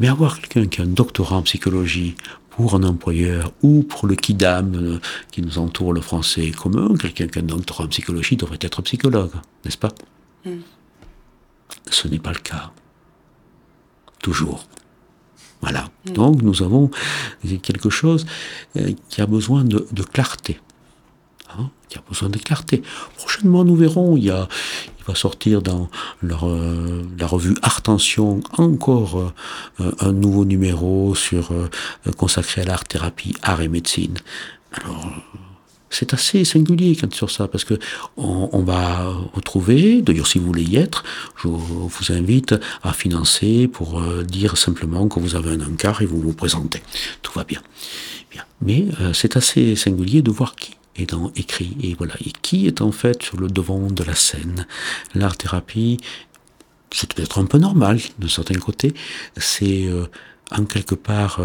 [0.00, 2.16] Mais avoir quelqu'un qui a un doctorat en psychologie
[2.50, 7.26] pour un employeur ou pour le kidam euh, qui nous entoure le français commun, quelqu'un
[7.26, 9.32] qui a un doctorat en psychologie devrait être psychologue,
[9.64, 9.92] n'est-ce pas?
[10.44, 10.60] Hmm.
[11.90, 12.72] Ce n'est pas le cas.
[14.20, 14.66] Toujours.
[15.64, 15.88] Voilà.
[16.06, 16.12] Mm.
[16.12, 16.90] Donc nous avons
[17.62, 18.26] quelque chose
[18.76, 19.78] euh, qui a besoin de,
[20.12, 20.60] clarté.
[21.56, 22.82] Hein, qui a besoin de clarté.
[23.16, 24.46] Prochainement, nous verrons, il, y a,
[24.98, 25.88] il va sortir dans
[26.22, 29.32] euh, la revue Artention encore
[29.80, 31.50] euh, un nouveau numéro sur
[32.18, 34.18] consacré à l'art thérapie, art et médecine.
[34.72, 35.06] Alors,
[35.94, 37.78] c'est assez singulier quand sur ça, parce que
[38.16, 41.04] on, va retrouver, d'ailleurs si vous voulez y être,
[41.40, 46.06] je vous invite à financer pour euh, dire simplement que vous avez un encart et
[46.06, 46.82] vous vous présentez.
[47.22, 47.62] Tout va bien.
[48.30, 48.44] bien.
[48.60, 52.66] Mais euh, c'est assez singulier de voir qui est dans écrit et voilà et qui
[52.66, 54.66] est en fait sur le devant de la scène.
[55.14, 55.98] L'art thérapie,
[56.90, 58.94] c'est peut-être un peu normal de certains côtés.
[59.36, 60.06] C'est euh,
[60.50, 61.40] en quelque part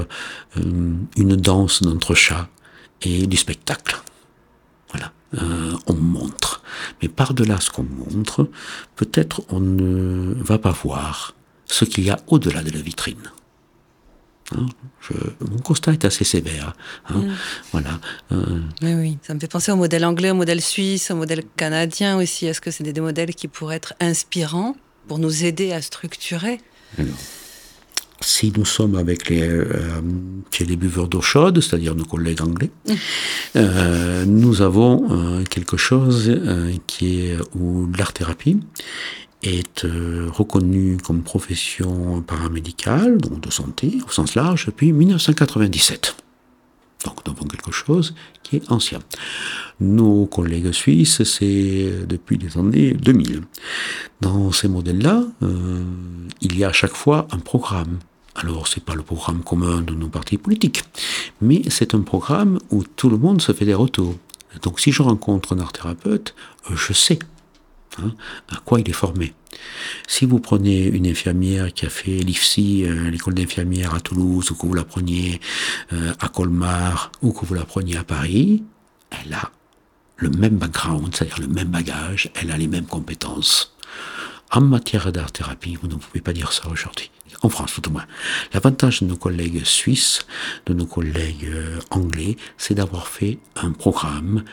[0.55, 2.49] une danse d'entre chats
[3.01, 4.01] et du spectacle.
[5.37, 6.63] Euh, on montre.
[7.01, 8.49] Mais par-delà ce qu'on montre,
[8.95, 13.31] peut-être on ne va pas voir ce qu'il y a au-delà de la vitrine.
[14.55, 14.65] Hein,
[15.41, 16.73] mon constat est assez sévère.
[17.07, 17.35] Hein, mm.
[17.71, 17.99] Voilà.
[18.31, 21.43] Euh, oui, oui, ça me fait penser au modèle anglais, au modèle suisse, au modèle
[21.55, 22.47] canadien aussi.
[22.47, 24.75] Est-ce que c'est des, modèles qui pourraient être inspirants
[25.07, 26.59] pour nous aider à structurer
[28.21, 30.01] si nous sommes avec les, euh,
[30.59, 32.93] les buveurs d'eau chaude, c'est-à-dire nos collègues anglais, mm.
[33.55, 38.59] euh, nous avons euh, quelque chose euh, qui est où l'art-thérapie
[39.41, 46.17] est reconnue comme profession paramédicale, donc de santé au sens large, depuis 1997.
[47.05, 48.99] Donc nous avons quelque chose qui est ancien.
[49.79, 53.43] Nos collègues suisses, c'est depuis les années 2000.
[54.19, 55.23] Dans ces modèles-là,
[56.41, 57.99] il y a à chaque fois un programme
[58.39, 60.83] alors, c'est pas le programme commun de nos partis politiques,
[61.41, 64.15] mais c'est un programme où tout le monde se fait des retours.
[64.61, 66.35] Donc, si je rencontre un art thérapeute,
[66.73, 67.19] je sais
[67.97, 68.13] hein,
[68.49, 69.33] à quoi il est formé.
[70.07, 74.55] Si vous prenez une infirmière qui a fait l'IFSI, euh, l'école d'infirmière à Toulouse, ou
[74.55, 75.41] que vous la preniez
[75.91, 78.63] euh, à Colmar, ou que vous la preniez à Paris,
[79.09, 79.51] elle a
[80.15, 83.75] le même background, c'est-à-dire le même bagage, elle a les mêmes compétences.
[84.51, 87.11] En matière d'art-thérapie, vous ne pouvez pas dire ça aujourd'hui.
[87.41, 88.05] En France, tout au moins.
[88.53, 90.25] L'avantage de nos collègues suisses,
[90.65, 94.43] de nos collègues euh, anglais, c'est d'avoir fait un programme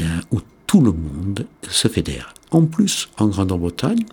[0.00, 2.32] euh, où tout le monde se fédère.
[2.50, 4.04] En plus, en Grande-Bretagne,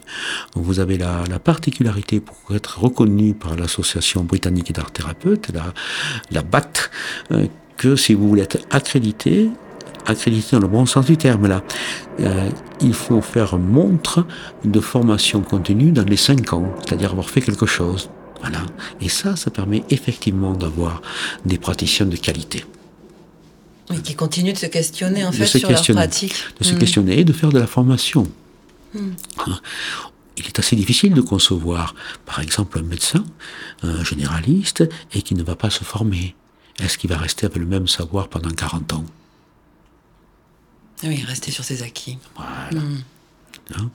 [0.55, 5.73] vous avez la, particularité pour être reconnu par l'Association britannique d'art thérapeute, la,
[6.31, 6.69] la BAT,
[7.31, 9.49] euh, que si vous voulez être accrédité,
[10.07, 11.63] accrédité dans le bon sens du terme là.
[12.19, 12.49] Euh,
[12.81, 14.25] il faut faire montre
[14.63, 18.09] de formation continue dans les cinq ans, c'est-à-dire avoir fait quelque chose.
[18.41, 18.59] Voilà.
[19.01, 21.01] Et ça, ça permet effectivement d'avoir
[21.45, 22.65] des praticiens de qualité.
[23.93, 26.35] Et qui continuent de se questionner en fait sur leur pratique.
[26.59, 26.79] De se hmm.
[26.79, 28.27] questionner et de faire de la formation.
[28.93, 29.11] Hmm.
[29.39, 29.59] Hein.
[30.37, 33.23] Il est assez difficile de concevoir, par exemple, un médecin,
[33.81, 36.35] un généraliste, et qui ne va pas se former.
[36.79, 39.05] Est-ce qu'il va rester avec le même savoir pendant 40 ans?
[41.03, 42.17] Oui, rester sur ses acquis.
[42.35, 42.81] Voilà.
[42.81, 43.01] Hmm.
[43.75, 43.89] Hein?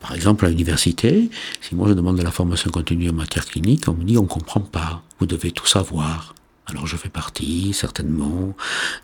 [0.00, 3.88] Par exemple, à l'université, si moi je demande de la formation continue en matière clinique,
[3.88, 6.34] on me dit on ne comprend pas, vous devez tout savoir.
[6.66, 8.54] Alors je fais partie certainement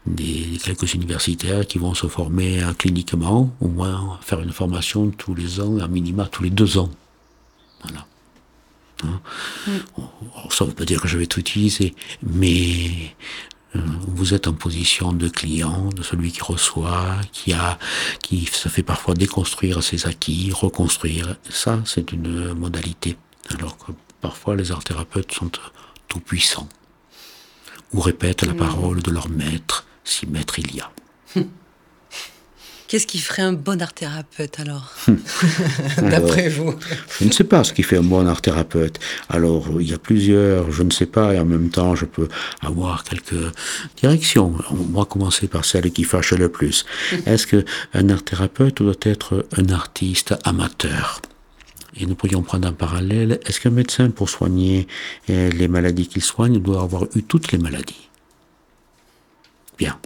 [0.07, 5.61] des quelques universitaires qui vont se former cliniquement, au moins faire une formation tous les
[5.61, 6.90] ans, à minima tous les deux ans.
[7.83, 8.07] Voilà.
[9.05, 9.21] Hein?
[9.66, 10.03] Hmm.
[10.51, 13.14] Ça ne veut pas dire que je vais tout utiliser, mais
[13.51, 17.78] euh, vous êtes en position de client, de celui qui reçoit, qui a,
[18.22, 21.37] qui se fait parfois déconstruire ses acquis, reconstruire.
[21.48, 23.16] Ça, c'est une modalité.
[23.48, 25.50] Alors que parfois les art thérapeutes sont
[26.08, 26.68] tout puissants
[27.92, 28.58] ou répètent la mmh.
[28.58, 30.90] parole de leur maître, si maître il y a.
[32.88, 34.92] Qu'est-ce qui ferait un bon art thérapeute alors,
[35.99, 36.75] d'après vous
[37.18, 38.99] Je ne sais pas ce qui fait un bon art thérapeute.
[39.29, 42.29] Alors, il y a plusieurs, je ne sais pas, et en même temps, je peux
[42.61, 43.53] avoir quelques
[43.97, 44.55] directions.
[44.71, 46.85] On va commencer par celle qui fâche le plus.
[47.27, 51.23] Est-ce qu'un art thérapeute doit être un artiste amateur?
[51.97, 53.38] Et nous pourrions prendre un parallèle.
[53.47, 54.87] Est-ce qu'un médecin, pour soigner
[55.29, 58.09] eh, les maladies qu'il soigne, doit avoir eu toutes les maladies?
[59.79, 59.99] Bien.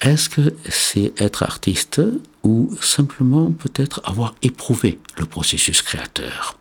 [0.00, 2.00] Est-ce que c'est être artiste
[2.42, 6.58] ou simplement peut-être avoir éprouvé le processus créateur?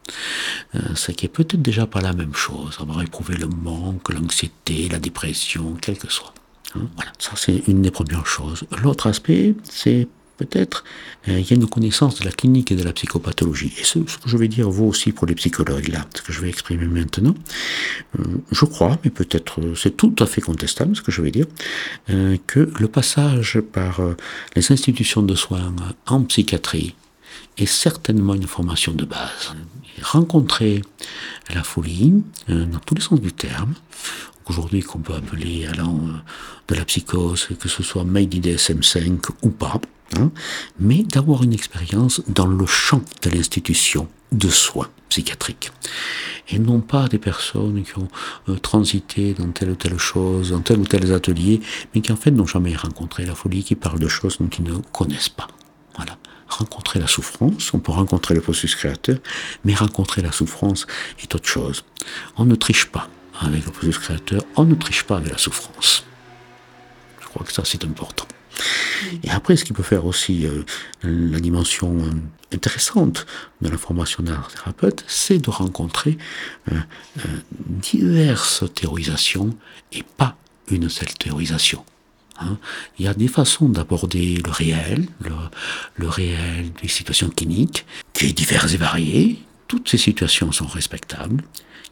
[0.75, 4.89] Euh, Ce qui est peut-être déjà pas la même chose, avoir éprouvé le manque, l'anxiété,
[4.89, 6.33] la dépression, quel que soit.
[6.75, 8.63] Hein, voilà, ça c'est une des premières choses.
[8.81, 10.07] L'autre aspect, c'est
[10.39, 10.85] peut-être
[11.27, 13.73] euh, il y a une connaissance de la clinique et de la psychopathologie.
[13.79, 16.39] Et ce, que je vais dire vaut aussi pour les psychologues, là, ce que je
[16.39, 17.35] vais exprimer maintenant.
[18.17, 21.31] Euh, je crois, mais peut-être euh, c'est tout à fait contestable ce que je vais
[21.31, 21.45] dire,
[22.47, 24.01] que le passage par
[24.55, 25.73] les institutions de soins
[26.07, 26.95] en psychiatrie
[27.57, 29.53] est certainement une formation de base.
[30.01, 30.81] Rencontrer
[31.53, 32.13] la folie,
[32.47, 33.73] dans tous les sens du terme,
[34.47, 35.99] aujourd'hui qu'on peut appeler allant
[36.67, 39.79] de la psychose, que ce soit made DSM5 ou pas,
[40.17, 40.31] Hein,
[40.79, 45.71] mais d'avoir une expérience dans le champ de l'institution de soins psychiatriques.
[46.49, 48.07] et non pas des personnes qui ont
[48.47, 51.61] euh, transité dans telle ou telle chose, dans tel ou tel atelier,
[51.93, 54.63] mais qui en fait n'ont jamais rencontré la folie, qui parlent de choses dont ils
[54.63, 55.47] ne connaissent pas.
[55.95, 56.17] Voilà.
[56.47, 59.17] Rencontrer la souffrance, on peut rencontrer le processus créateur,
[59.63, 60.87] mais rencontrer la souffrance
[61.21, 61.83] est autre chose.
[62.37, 63.07] On ne triche pas
[63.39, 66.03] avec le processus créateur, on ne triche pas avec la souffrance.
[67.21, 68.25] Je crois que ça c'est important.
[69.23, 70.63] Et après, ce qui peut faire aussi euh,
[71.03, 73.25] la dimension euh, intéressante
[73.61, 76.17] de la formation d'un thérapeute, c'est de rencontrer
[76.71, 76.75] euh,
[77.57, 79.55] diverses théorisations
[79.91, 80.35] et pas
[80.69, 81.83] une seule théorisation.
[82.39, 82.57] Hein.
[82.97, 85.31] Il y a des façons d'aborder le réel, le,
[85.95, 89.39] le, réel des situations cliniques, qui est divers et varié.
[89.67, 91.43] Toutes ces situations sont respectables.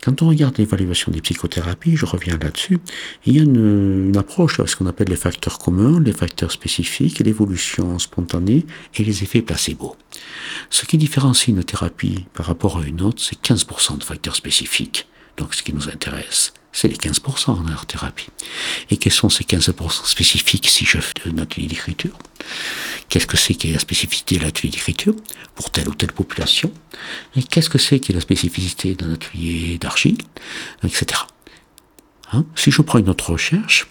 [0.03, 2.79] Quand on regarde l'évaluation des psychothérapies, je reviens là-dessus,
[3.25, 7.19] il y a une, approche à ce qu'on appelle les facteurs communs, les facteurs spécifiques,
[7.19, 9.95] l'évolution spontanée et les effets placebo.
[10.69, 15.07] Ce qui différencie une thérapie par rapport à une autre, c'est 15% de facteurs spécifiques.
[15.37, 18.27] Donc ce qui nous intéresse, c'est les 15% en art thérapie.
[18.89, 22.17] Et quels sont ces 15% spécifiques si je fais un atelier d'écriture?
[23.09, 25.15] Qu'est-ce que c'est qui est la spécificité de l'atelier d'écriture?
[25.55, 26.71] Pour telle ou telle population
[27.35, 30.17] Et qu'est-ce que c'est qui est la spécificité d'un atelier d'archi
[30.83, 31.21] Etc.
[32.33, 32.45] Hein?
[32.55, 33.87] Si je prends une autre recherche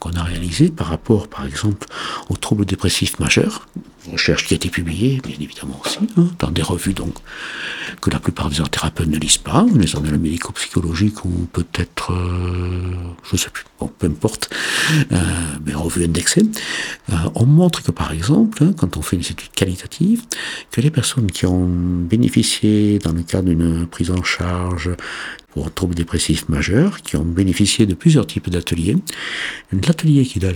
[0.00, 1.86] qu'on a réalisée par rapport, par exemple,
[2.28, 3.66] aux troubles dépressifs majeurs,
[4.12, 7.14] recherche qui a été publiée, bien évidemment aussi, hein, dans des revues donc
[8.00, 12.94] que la plupart des thérapeutes ne lisent pas, les annales médico-psychologiques ou peut-être, euh,
[13.24, 14.50] je ne sais plus, bon, peu importe,
[15.12, 15.16] euh,
[15.64, 16.46] mais revues indexées,
[17.10, 20.22] euh, on montre que par exemple, hein, quand on fait une étude qualitative,
[20.70, 24.90] que les personnes qui ont bénéficié dans le cadre d'une prise en charge
[25.50, 28.96] pour un trouble dépressif majeur, qui ont bénéficié de plusieurs types d'ateliers,
[29.72, 30.48] l'atelier qui les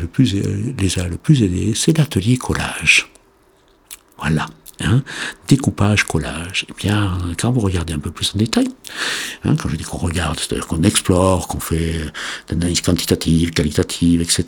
[0.98, 3.10] a le plus aidés, c'est l'atelier collage.
[4.20, 4.46] Voilà.
[4.82, 5.02] Hein,
[5.46, 6.64] découpage, collage.
[6.70, 8.66] Eh bien, quand vous regardez un peu plus en détail,
[9.44, 12.10] hein, quand je dis qu'on regarde, c'est-à-dire qu'on explore, qu'on fait
[12.48, 14.44] des analyses quantitatives, qualitatives, etc.,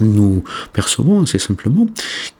[0.00, 1.86] nous percevons, c'est simplement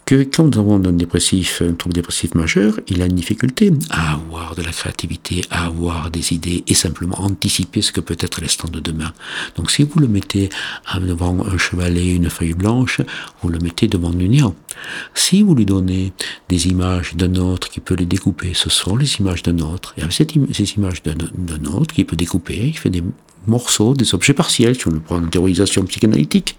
[0.04, 4.14] que quand nous avons un dépressif, un trouble dépressif majeur, il a une difficulté à
[4.14, 8.40] avoir de la créativité, à avoir des idées et simplement anticiper ce que peut être
[8.40, 9.12] l'instant de demain.
[9.56, 10.48] Donc si vous le mettez
[11.00, 13.00] devant un chevalet, une feuille blanche,
[13.42, 14.54] vous le mettez devant du néant.
[15.14, 16.12] Si vous lui donnez
[16.48, 19.94] des images d'un autre qui peut les découper, ce sont les images d'un autre.
[19.96, 23.04] Et avec ces images d'un autre qui peut découper, il fait des
[23.46, 26.56] morceaux, des objets partiels, si on le prend en théorisation psychanalytique,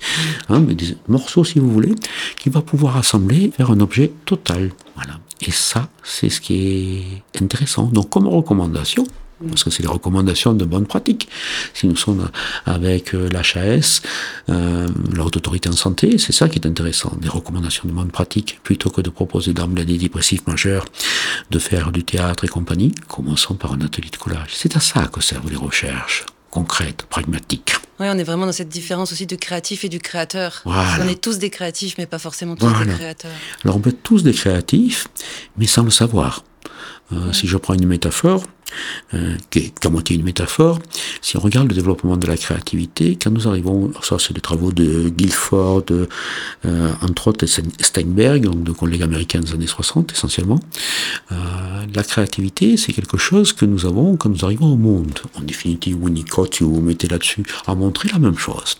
[0.49, 1.95] hein, mais des morceaux si vous voulez,
[2.37, 4.71] qui va pouvoir assembler vers un objet total.
[4.95, 5.19] Voilà.
[5.41, 7.03] Et ça, c'est ce qui
[7.33, 7.83] est intéressant.
[7.83, 9.05] Donc comme recommandation,
[9.49, 11.27] parce que c'est les recommandations de bonne pratique.
[11.73, 12.29] Si nous sommes
[12.65, 14.01] avec euh, l'HAS,
[14.49, 18.11] euh, la Haute Autorité en Santé, c'est ça qui est intéressant, des recommandations de bonne
[18.11, 20.85] pratique, plutôt que de proposer d'emblée des dépressifs majeurs,
[21.51, 24.51] de faire du théâtre et compagnie, commençons par un atelier de collage.
[24.53, 27.73] C'est à ça que servent les recherches concrète, pragmatique.
[27.99, 30.61] Oui, on est vraiment dans cette différence aussi du créatif et du créateur.
[30.65, 33.31] On est tous des créatifs, mais pas forcément tous des créateurs.
[33.63, 35.07] Alors on peut être tous des créatifs,
[35.57, 36.43] mais sans le savoir.
[37.11, 38.43] Euh, si je prends une métaphore,
[39.13, 40.79] euh, qui est qu'à moitié une métaphore,
[41.21, 44.71] si on regarde le développement de la créativité, quand nous arrivons, ça c'est des travaux
[44.71, 50.59] de Guilford, euh, entre autres Steinberg, donc de collègues américains des années 60 essentiellement,
[51.31, 51.35] euh,
[51.93, 55.19] la créativité c'est quelque chose que nous avons quand nous arrivons au monde.
[55.35, 58.77] En définitive, Winnicott, si vous vous mettez là-dessus, a montré la même chose.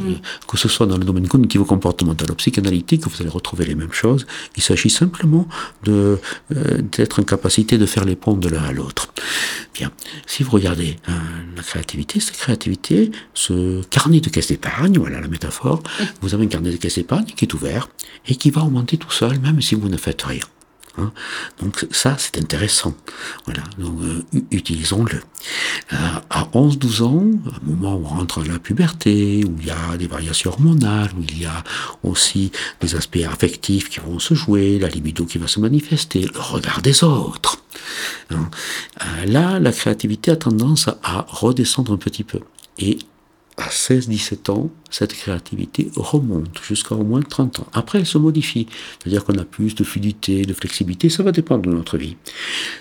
[0.00, 0.14] Mm.
[0.46, 4.26] Que ce soit dans le domaine cognitivo-comportemental ou psychanalytique, vous allez retrouver les mêmes choses.
[4.56, 5.46] Il s'agit simplement
[5.84, 6.18] de
[6.50, 9.12] d'être en capacité de faire les ponts de l'un à l'autre.
[9.74, 9.90] Bien,
[10.26, 11.20] si vous regardez hein,
[11.56, 15.82] la créativité, cette créativité, ce carnet de caisse d'épargne, voilà la métaphore,
[16.20, 17.88] vous avez un carnet de caisse d'épargne qui est ouvert
[18.26, 20.44] et qui va augmenter tout seul, même si vous ne faites rien.
[20.98, 21.12] Hein.
[21.60, 22.94] Donc ça, c'est intéressant.
[23.46, 25.22] Voilà, donc euh, utilisons-le.
[25.92, 25.96] Euh,
[26.28, 29.96] à 11-12 ans, au moment où on rentre dans la puberté, où il y a
[29.96, 31.64] des variations hormonales, où il y a
[32.02, 36.40] aussi des aspects affectifs qui vont se jouer, la libido qui va se manifester, le
[36.40, 37.58] regard des autres.
[38.30, 38.50] Hein.
[39.26, 42.40] Là, la créativité a tendance à redescendre un petit peu.
[42.78, 42.98] Et
[43.56, 47.66] à 16-17 ans, cette créativité remonte jusqu'à au moins 30 ans.
[47.72, 48.66] Après, elle se modifie.
[49.00, 52.16] C'est-à-dire qu'on a plus de fluidité, de flexibilité, ça va dépendre de notre vie.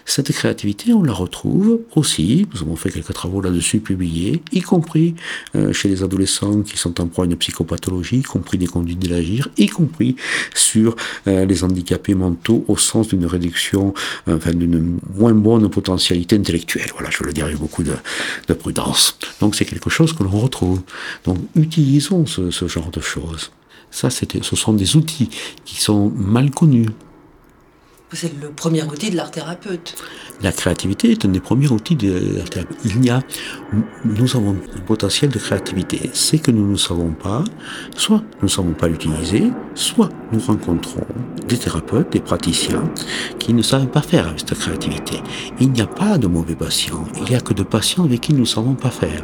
[0.05, 5.15] Cette créativité, on la retrouve aussi, nous avons fait quelques travaux là-dessus publiés, y compris
[5.55, 8.99] euh, chez les adolescents qui sont en proie à une psychopathologie, y compris des conduites
[8.99, 10.17] de l'agir, y compris
[10.53, 10.97] sur
[11.27, 13.93] euh, les handicapés mentaux au sens d'une réduction,
[14.27, 16.89] euh, enfin d'une moins bonne potentialité intellectuelle.
[16.93, 17.93] Voilà, je veux le dire avec beaucoup de,
[18.49, 19.17] de prudence.
[19.39, 20.81] Donc c'est quelque chose que l'on retrouve.
[21.23, 23.51] Donc utilise ce, genre de choses.
[23.91, 25.29] Ce sont des outils
[25.65, 26.89] qui sont mal connus.
[28.13, 29.95] C'est le premier outil de l'art thérapeute.
[30.41, 32.77] La créativité est un des premiers outils de l'art thérapeute.
[32.83, 33.21] Il y a,
[34.03, 36.09] nous avons un potentiel de créativité.
[36.11, 37.45] C'est que nous ne savons pas,
[37.95, 39.45] soit nous ne savons pas l'utiliser,
[39.75, 41.05] soit nous rencontrons
[41.47, 42.83] des thérapeutes, des praticiens
[43.39, 45.21] qui ne savent pas faire avec cette créativité.
[45.61, 47.05] Il n'y a pas de mauvais patients.
[47.15, 49.23] Il n'y a que de patients avec qui nous ne savons pas faire.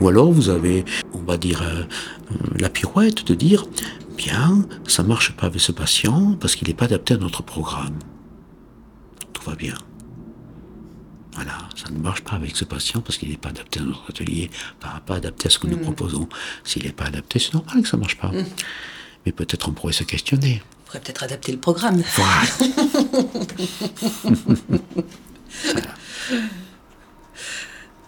[0.00, 1.82] Ou alors vous avez, on va dire, euh,
[2.60, 3.64] la pirouette de dire,
[4.16, 7.98] bien, ça marche pas avec ce patient parce qu'il n'est pas adapté à notre programme
[9.44, 9.74] va bien.
[11.34, 14.10] Voilà, ça ne marche pas avec ce patient parce qu'il n'est pas adapté à notre
[14.10, 15.82] atelier, pas adapté à ce que nous mm.
[15.82, 16.28] proposons.
[16.62, 18.28] S'il n'est pas adapté, c'est normal que ça ne marche pas.
[18.28, 18.44] Mm.
[19.24, 20.62] Mais peut-être on pourrait se questionner.
[20.62, 22.02] On pourrait peut-être adapter le programme.
[22.16, 22.42] voilà.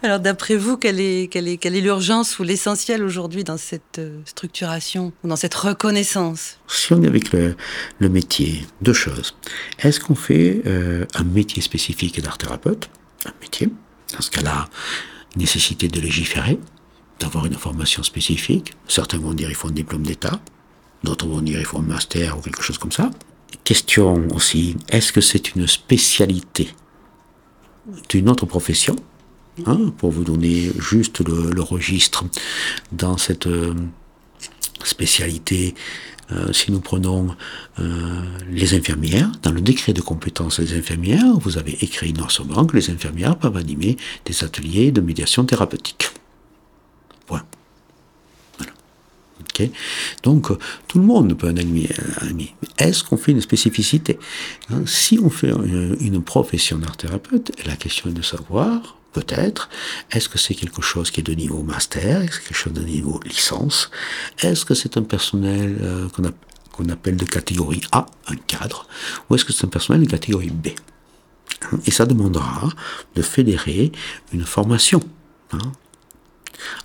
[0.05, 5.35] Alors d'après vous, quelle est, l'urgence ou l'essentiel aujourd'hui dans cette euh, structuration, ou dans
[5.35, 6.59] cette reconnaissance?
[6.67, 7.55] Si on est avec le,
[7.97, 9.35] le métier, deux choses.
[9.79, 12.87] Est-ce qu'on fait euh, un métier spécifique d'art thérapeute?
[13.25, 13.71] Un métier
[14.13, 14.69] Dans ce cas-là,
[15.37, 16.59] nécessité de légiférer,
[17.19, 18.73] d'avoir une formation spécifique.
[18.87, 20.39] Certains vont dire qu'il faut un diplôme d'État,
[21.03, 23.09] d'autres vont dire qu'il faut un master ou quelque chose comme ça.
[23.63, 26.69] Question aussi, est-ce que c'est une spécialité
[28.09, 28.95] d'une autre profession?
[29.65, 32.25] Hein, pour vous donner juste le, registre
[32.91, 33.73] dans cette euh,
[34.83, 35.75] spécialité.
[36.31, 37.35] Euh, si nous prenons
[37.79, 42.43] euh, les infirmières, dans le décret de compétences des infirmières, vous avez écrit noir sur
[42.45, 43.95] blanc que les infirmières peuvent animer
[44.25, 46.09] des ateliers de médiation thérapeutique.
[47.25, 47.43] Point.
[48.57, 48.73] Voilà.
[50.23, 50.49] Donc,
[50.87, 51.89] tout le monde peut en animer.
[52.77, 54.19] Est-ce qu'on fait une spécificité?
[54.69, 55.51] Hein, Si on fait
[56.01, 59.69] une profession d'art thérapeute, la question est de savoir Peut-être.
[60.11, 62.21] Est-ce que c'est quelque chose qui est de niveau master?
[62.21, 63.89] Est-ce quelque chose de niveau licence?
[64.39, 66.09] Est-ce que c'est un personnel euh,
[66.73, 68.85] qu'on appelle de catégorie A, un cadre
[69.29, 70.67] Ou est-ce que c'est un personnel de catégorie B?
[71.85, 72.67] Et ça demandera
[73.15, 73.93] de fédérer
[74.33, 74.99] une formation.
[75.53, 75.71] Hein.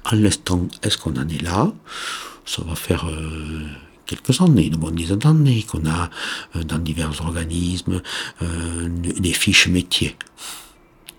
[0.05, 1.73] En l'instant, est-ce qu'on en est là?
[2.47, 3.09] Ça va faire...
[3.09, 3.67] Euh,
[4.07, 6.11] quelques années, une bonne dizaine d'années, qu'on a
[6.55, 8.01] euh, dans divers organismes
[8.41, 10.17] des fiches métiers.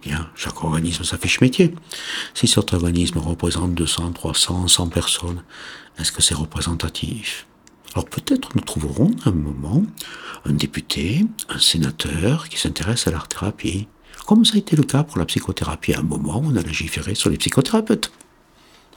[0.02, 1.76] Bien, chaque organisme s'affiche métier.
[2.34, 5.44] Si cet organisme représente 200, 300, 100 personnes,
[6.00, 7.46] est-ce que c'est représentatif?
[7.94, 9.84] Alors peut-être nous trouverons à un moment
[10.46, 13.88] un député, un sénateur qui s'intéresse à l'art thérapie,
[14.26, 16.62] comme ça a été le cas pour la psychothérapie à un moment où on a
[16.62, 18.12] légiféré sur les psychothérapeutes.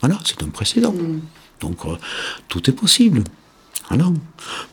[0.00, 0.92] Voilà, c'est un précédent.
[0.92, 1.20] Mm.
[1.61, 1.96] Donc euh,
[2.48, 3.24] tout est possible.
[3.90, 4.12] Alors,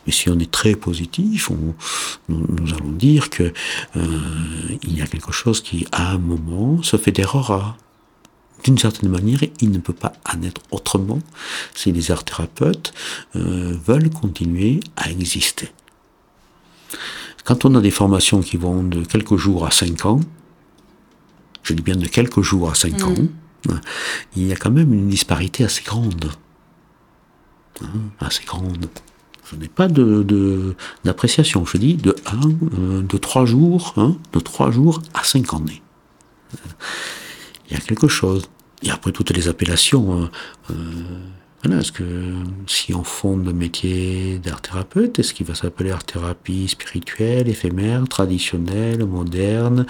[0.06, 3.52] mais si on est très positif, nous, allons dire que
[3.96, 4.20] euh,
[4.82, 7.76] il y a quelque chose qui, à un moment, se fédérera.
[8.64, 11.18] D'une certaine manière, il ne peut pas en être autrement
[11.74, 12.94] si les arts thérapeutes
[13.36, 15.68] euh, veulent continuer à exister.
[17.44, 20.20] Quand on a des formations qui vont de quelques jours à cinq ans,
[21.64, 23.14] je dis bien de quelques jours à cinq ans,
[23.68, 23.80] mm.
[24.36, 26.30] il y a quand même une disparité assez grande.
[27.82, 28.86] Hein, assez grande.
[29.50, 30.74] Je n'ai pas de,
[31.04, 31.64] d'appréciation.
[31.66, 32.40] Je dis de 1,
[32.78, 35.82] euh, de 3 jours, hein, de 3 jours à 5 années.
[37.68, 38.48] Il y a quelque chose.
[38.82, 40.30] Et après toutes les appellations, hein,
[40.70, 42.34] euh, est-ce que
[42.66, 48.06] si on fonde le métier d'art thérapeute, est-ce qu'il va s'appeler art thérapie spirituelle, éphémère,
[48.08, 49.86] traditionnelle, moderne,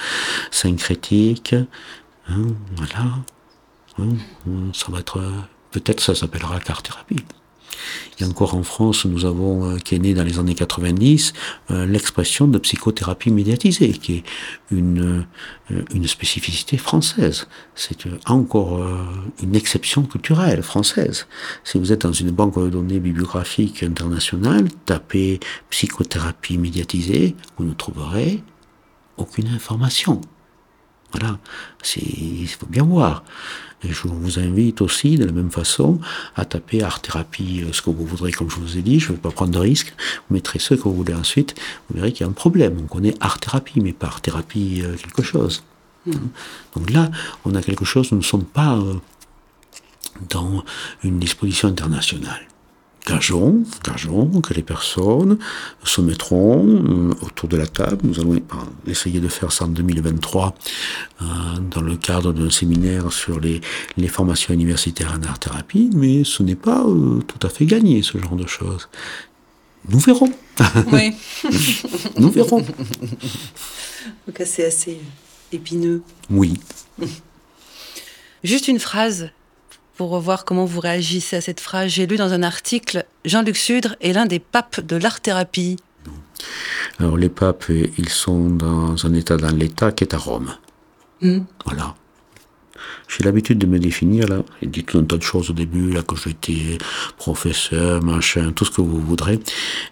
[0.50, 1.54] syncrétique
[2.28, 3.16] hein, Voilà.
[3.98, 4.16] Hein,
[4.72, 5.22] ça va être.
[5.70, 7.24] Peut-être ça s'appellera art thérapie.
[8.20, 11.32] Et encore en France, nous avons, euh, qui est né dans les années 90,
[11.70, 14.24] euh, l'expression de psychothérapie médiatisée, qui est
[14.70, 15.26] une,
[15.70, 17.48] euh, une spécificité française.
[17.74, 18.80] C'est encore
[19.42, 21.26] une exception culturelle française.
[21.64, 27.72] Si vous êtes dans une banque de données bibliographique internationale, tapez psychothérapie médiatisée, vous ne
[27.72, 28.42] trouverez
[29.16, 30.20] aucune information.
[31.12, 31.38] Voilà,
[31.96, 33.22] il faut bien voir.
[33.84, 35.98] Et je vous invite aussi, de la même façon,
[36.36, 39.00] à taper art thérapie, euh, ce que vous voudrez, comme je vous ai dit.
[39.00, 39.92] Je ne vais pas prendre de risque.
[40.28, 41.54] Vous mettrez ce que vous voulez ensuite.
[41.88, 42.78] Vous verrez qu'il y a un problème.
[42.80, 45.64] On connaît art thérapie, mais pas art thérapie euh, quelque chose.
[46.06, 46.12] Hmm.
[46.76, 47.10] Donc là,
[47.44, 48.94] on a quelque chose, nous ne sommes pas euh,
[50.30, 50.64] dans
[51.02, 52.46] une disposition internationale.
[53.04, 55.36] Gageons, gageons que les personnes
[55.82, 57.98] se mettront euh, autour de la table.
[58.04, 58.40] Nous allons
[58.86, 60.54] essayer de faire ça en 2023
[61.20, 61.24] euh,
[61.70, 63.60] dans le cadre d'un séminaire sur les,
[63.96, 68.18] les, formations universitaires en art-thérapie, mais ce n'est pas euh, tout à fait gagné, ce
[68.18, 68.88] genre de choses.
[69.88, 70.32] Nous verrons.
[70.92, 71.12] Oui.
[72.18, 72.64] Nous verrons.
[74.26, 75.00] Donc c'est assez
[75.50, 76.02] épineux.
[76.30, 76.54] Oui.
[78.44, 79.30] Juste une phrase
[79.96, 81.90] pour voir comment vous réagissez à cette phrase.
[81.90, 85.76] J'ai lu dans un article Jean-Luc Sudre est l'un des papes de l'art-thérapie.
[86.98, 90.54] Alors les papes, ils sont dans un état dans l'état qui est à Rome.
[91.20, 91.40] Hmm.
[91.64, 91.94] Voilà.
[93.08, 94.42] J'ai l'habitude de me définir là.
[94.60, 96.78] J'ai dit tout un tas de choses au début là que j'étais
[97.18, 99.38] professeur, machin, tout ce que vous voudrez.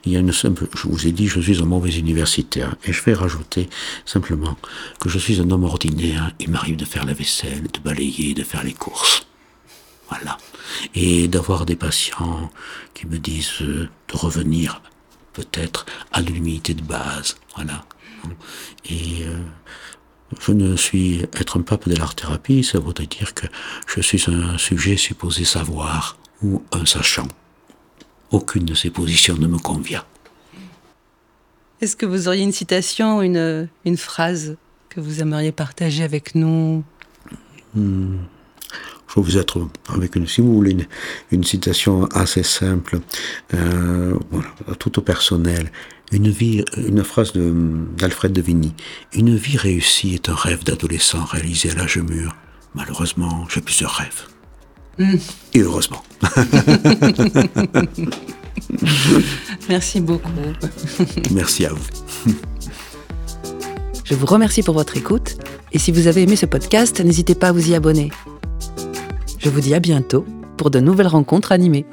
[0.05, 0.67] Il y a une simple.
[0.75, 3.69] Je vous ai dit, je suis un mauvais universitaire et je vais rajouter
[4.07, 4.57] simplement
[5.01, 6.33] que je suis un homme ordinaire.
[6.41, 9.27] Il m'arrive de faire la vaisselle, de balayer, de faire les courses.
[10.11, 10.39] Voilà.
[10.95, 12.51] Et d'avoir des patients
[12.95, 14.83] qui me disent euh, de revenir
[15.33, 17.37] peut-être à l'humilité de base.
[17.55, 17.85] Voilà.
[18.89, 19.39] Et euh,
[20.41, 23.47] je ne suis être un pape de l'art-thérapie, ça voudrait dire que
[23.87, 27.29] je suis un sujet supposé savoir ou un sachant.
[28.31, 30.05] Aucune de ces positions ne me convient.
[31.81, 34.57] Est-ce que vous auriez une citation, une, une phrase
[34.89, 36.85] que vous aimeriez partager avec nous?
[37.75, 38.19] Hmm.
[39.15, 40.77] Je vous être avec une, si vous voulez,
[41.33, 43.01] une, citation assez simple,
[43.55, 44.49] euh, voilà,
[44.79, 45.73] tout au personnel.
[46.13, 48.75] Une vie, une phrase d'Alfred de, Vigny.
[49.13, 52.35] Une vie réussie est un rêve d'adolescent réalisé à l'âge mûr.
[52.75, 54.27] Malheureusement, j'ai plusieurs rêves.
[54.99, 55.17] Hmm.
[55.55, 56.03] Et heureusement.
[59.69, 60.31] Merci beaucoup.
[61.33, 61.87] Merci à vous.
[64.05, 65.37] Je vous remercie pour votre écoute
[65.73, 68.11] et si vous avez aimé ce podcast, n'hésitez pas à vous y abonner.
[69.41, 70.27] Je vous dis à bientôt
[70.59, 71.87] pour de nouvelles rencontres animées.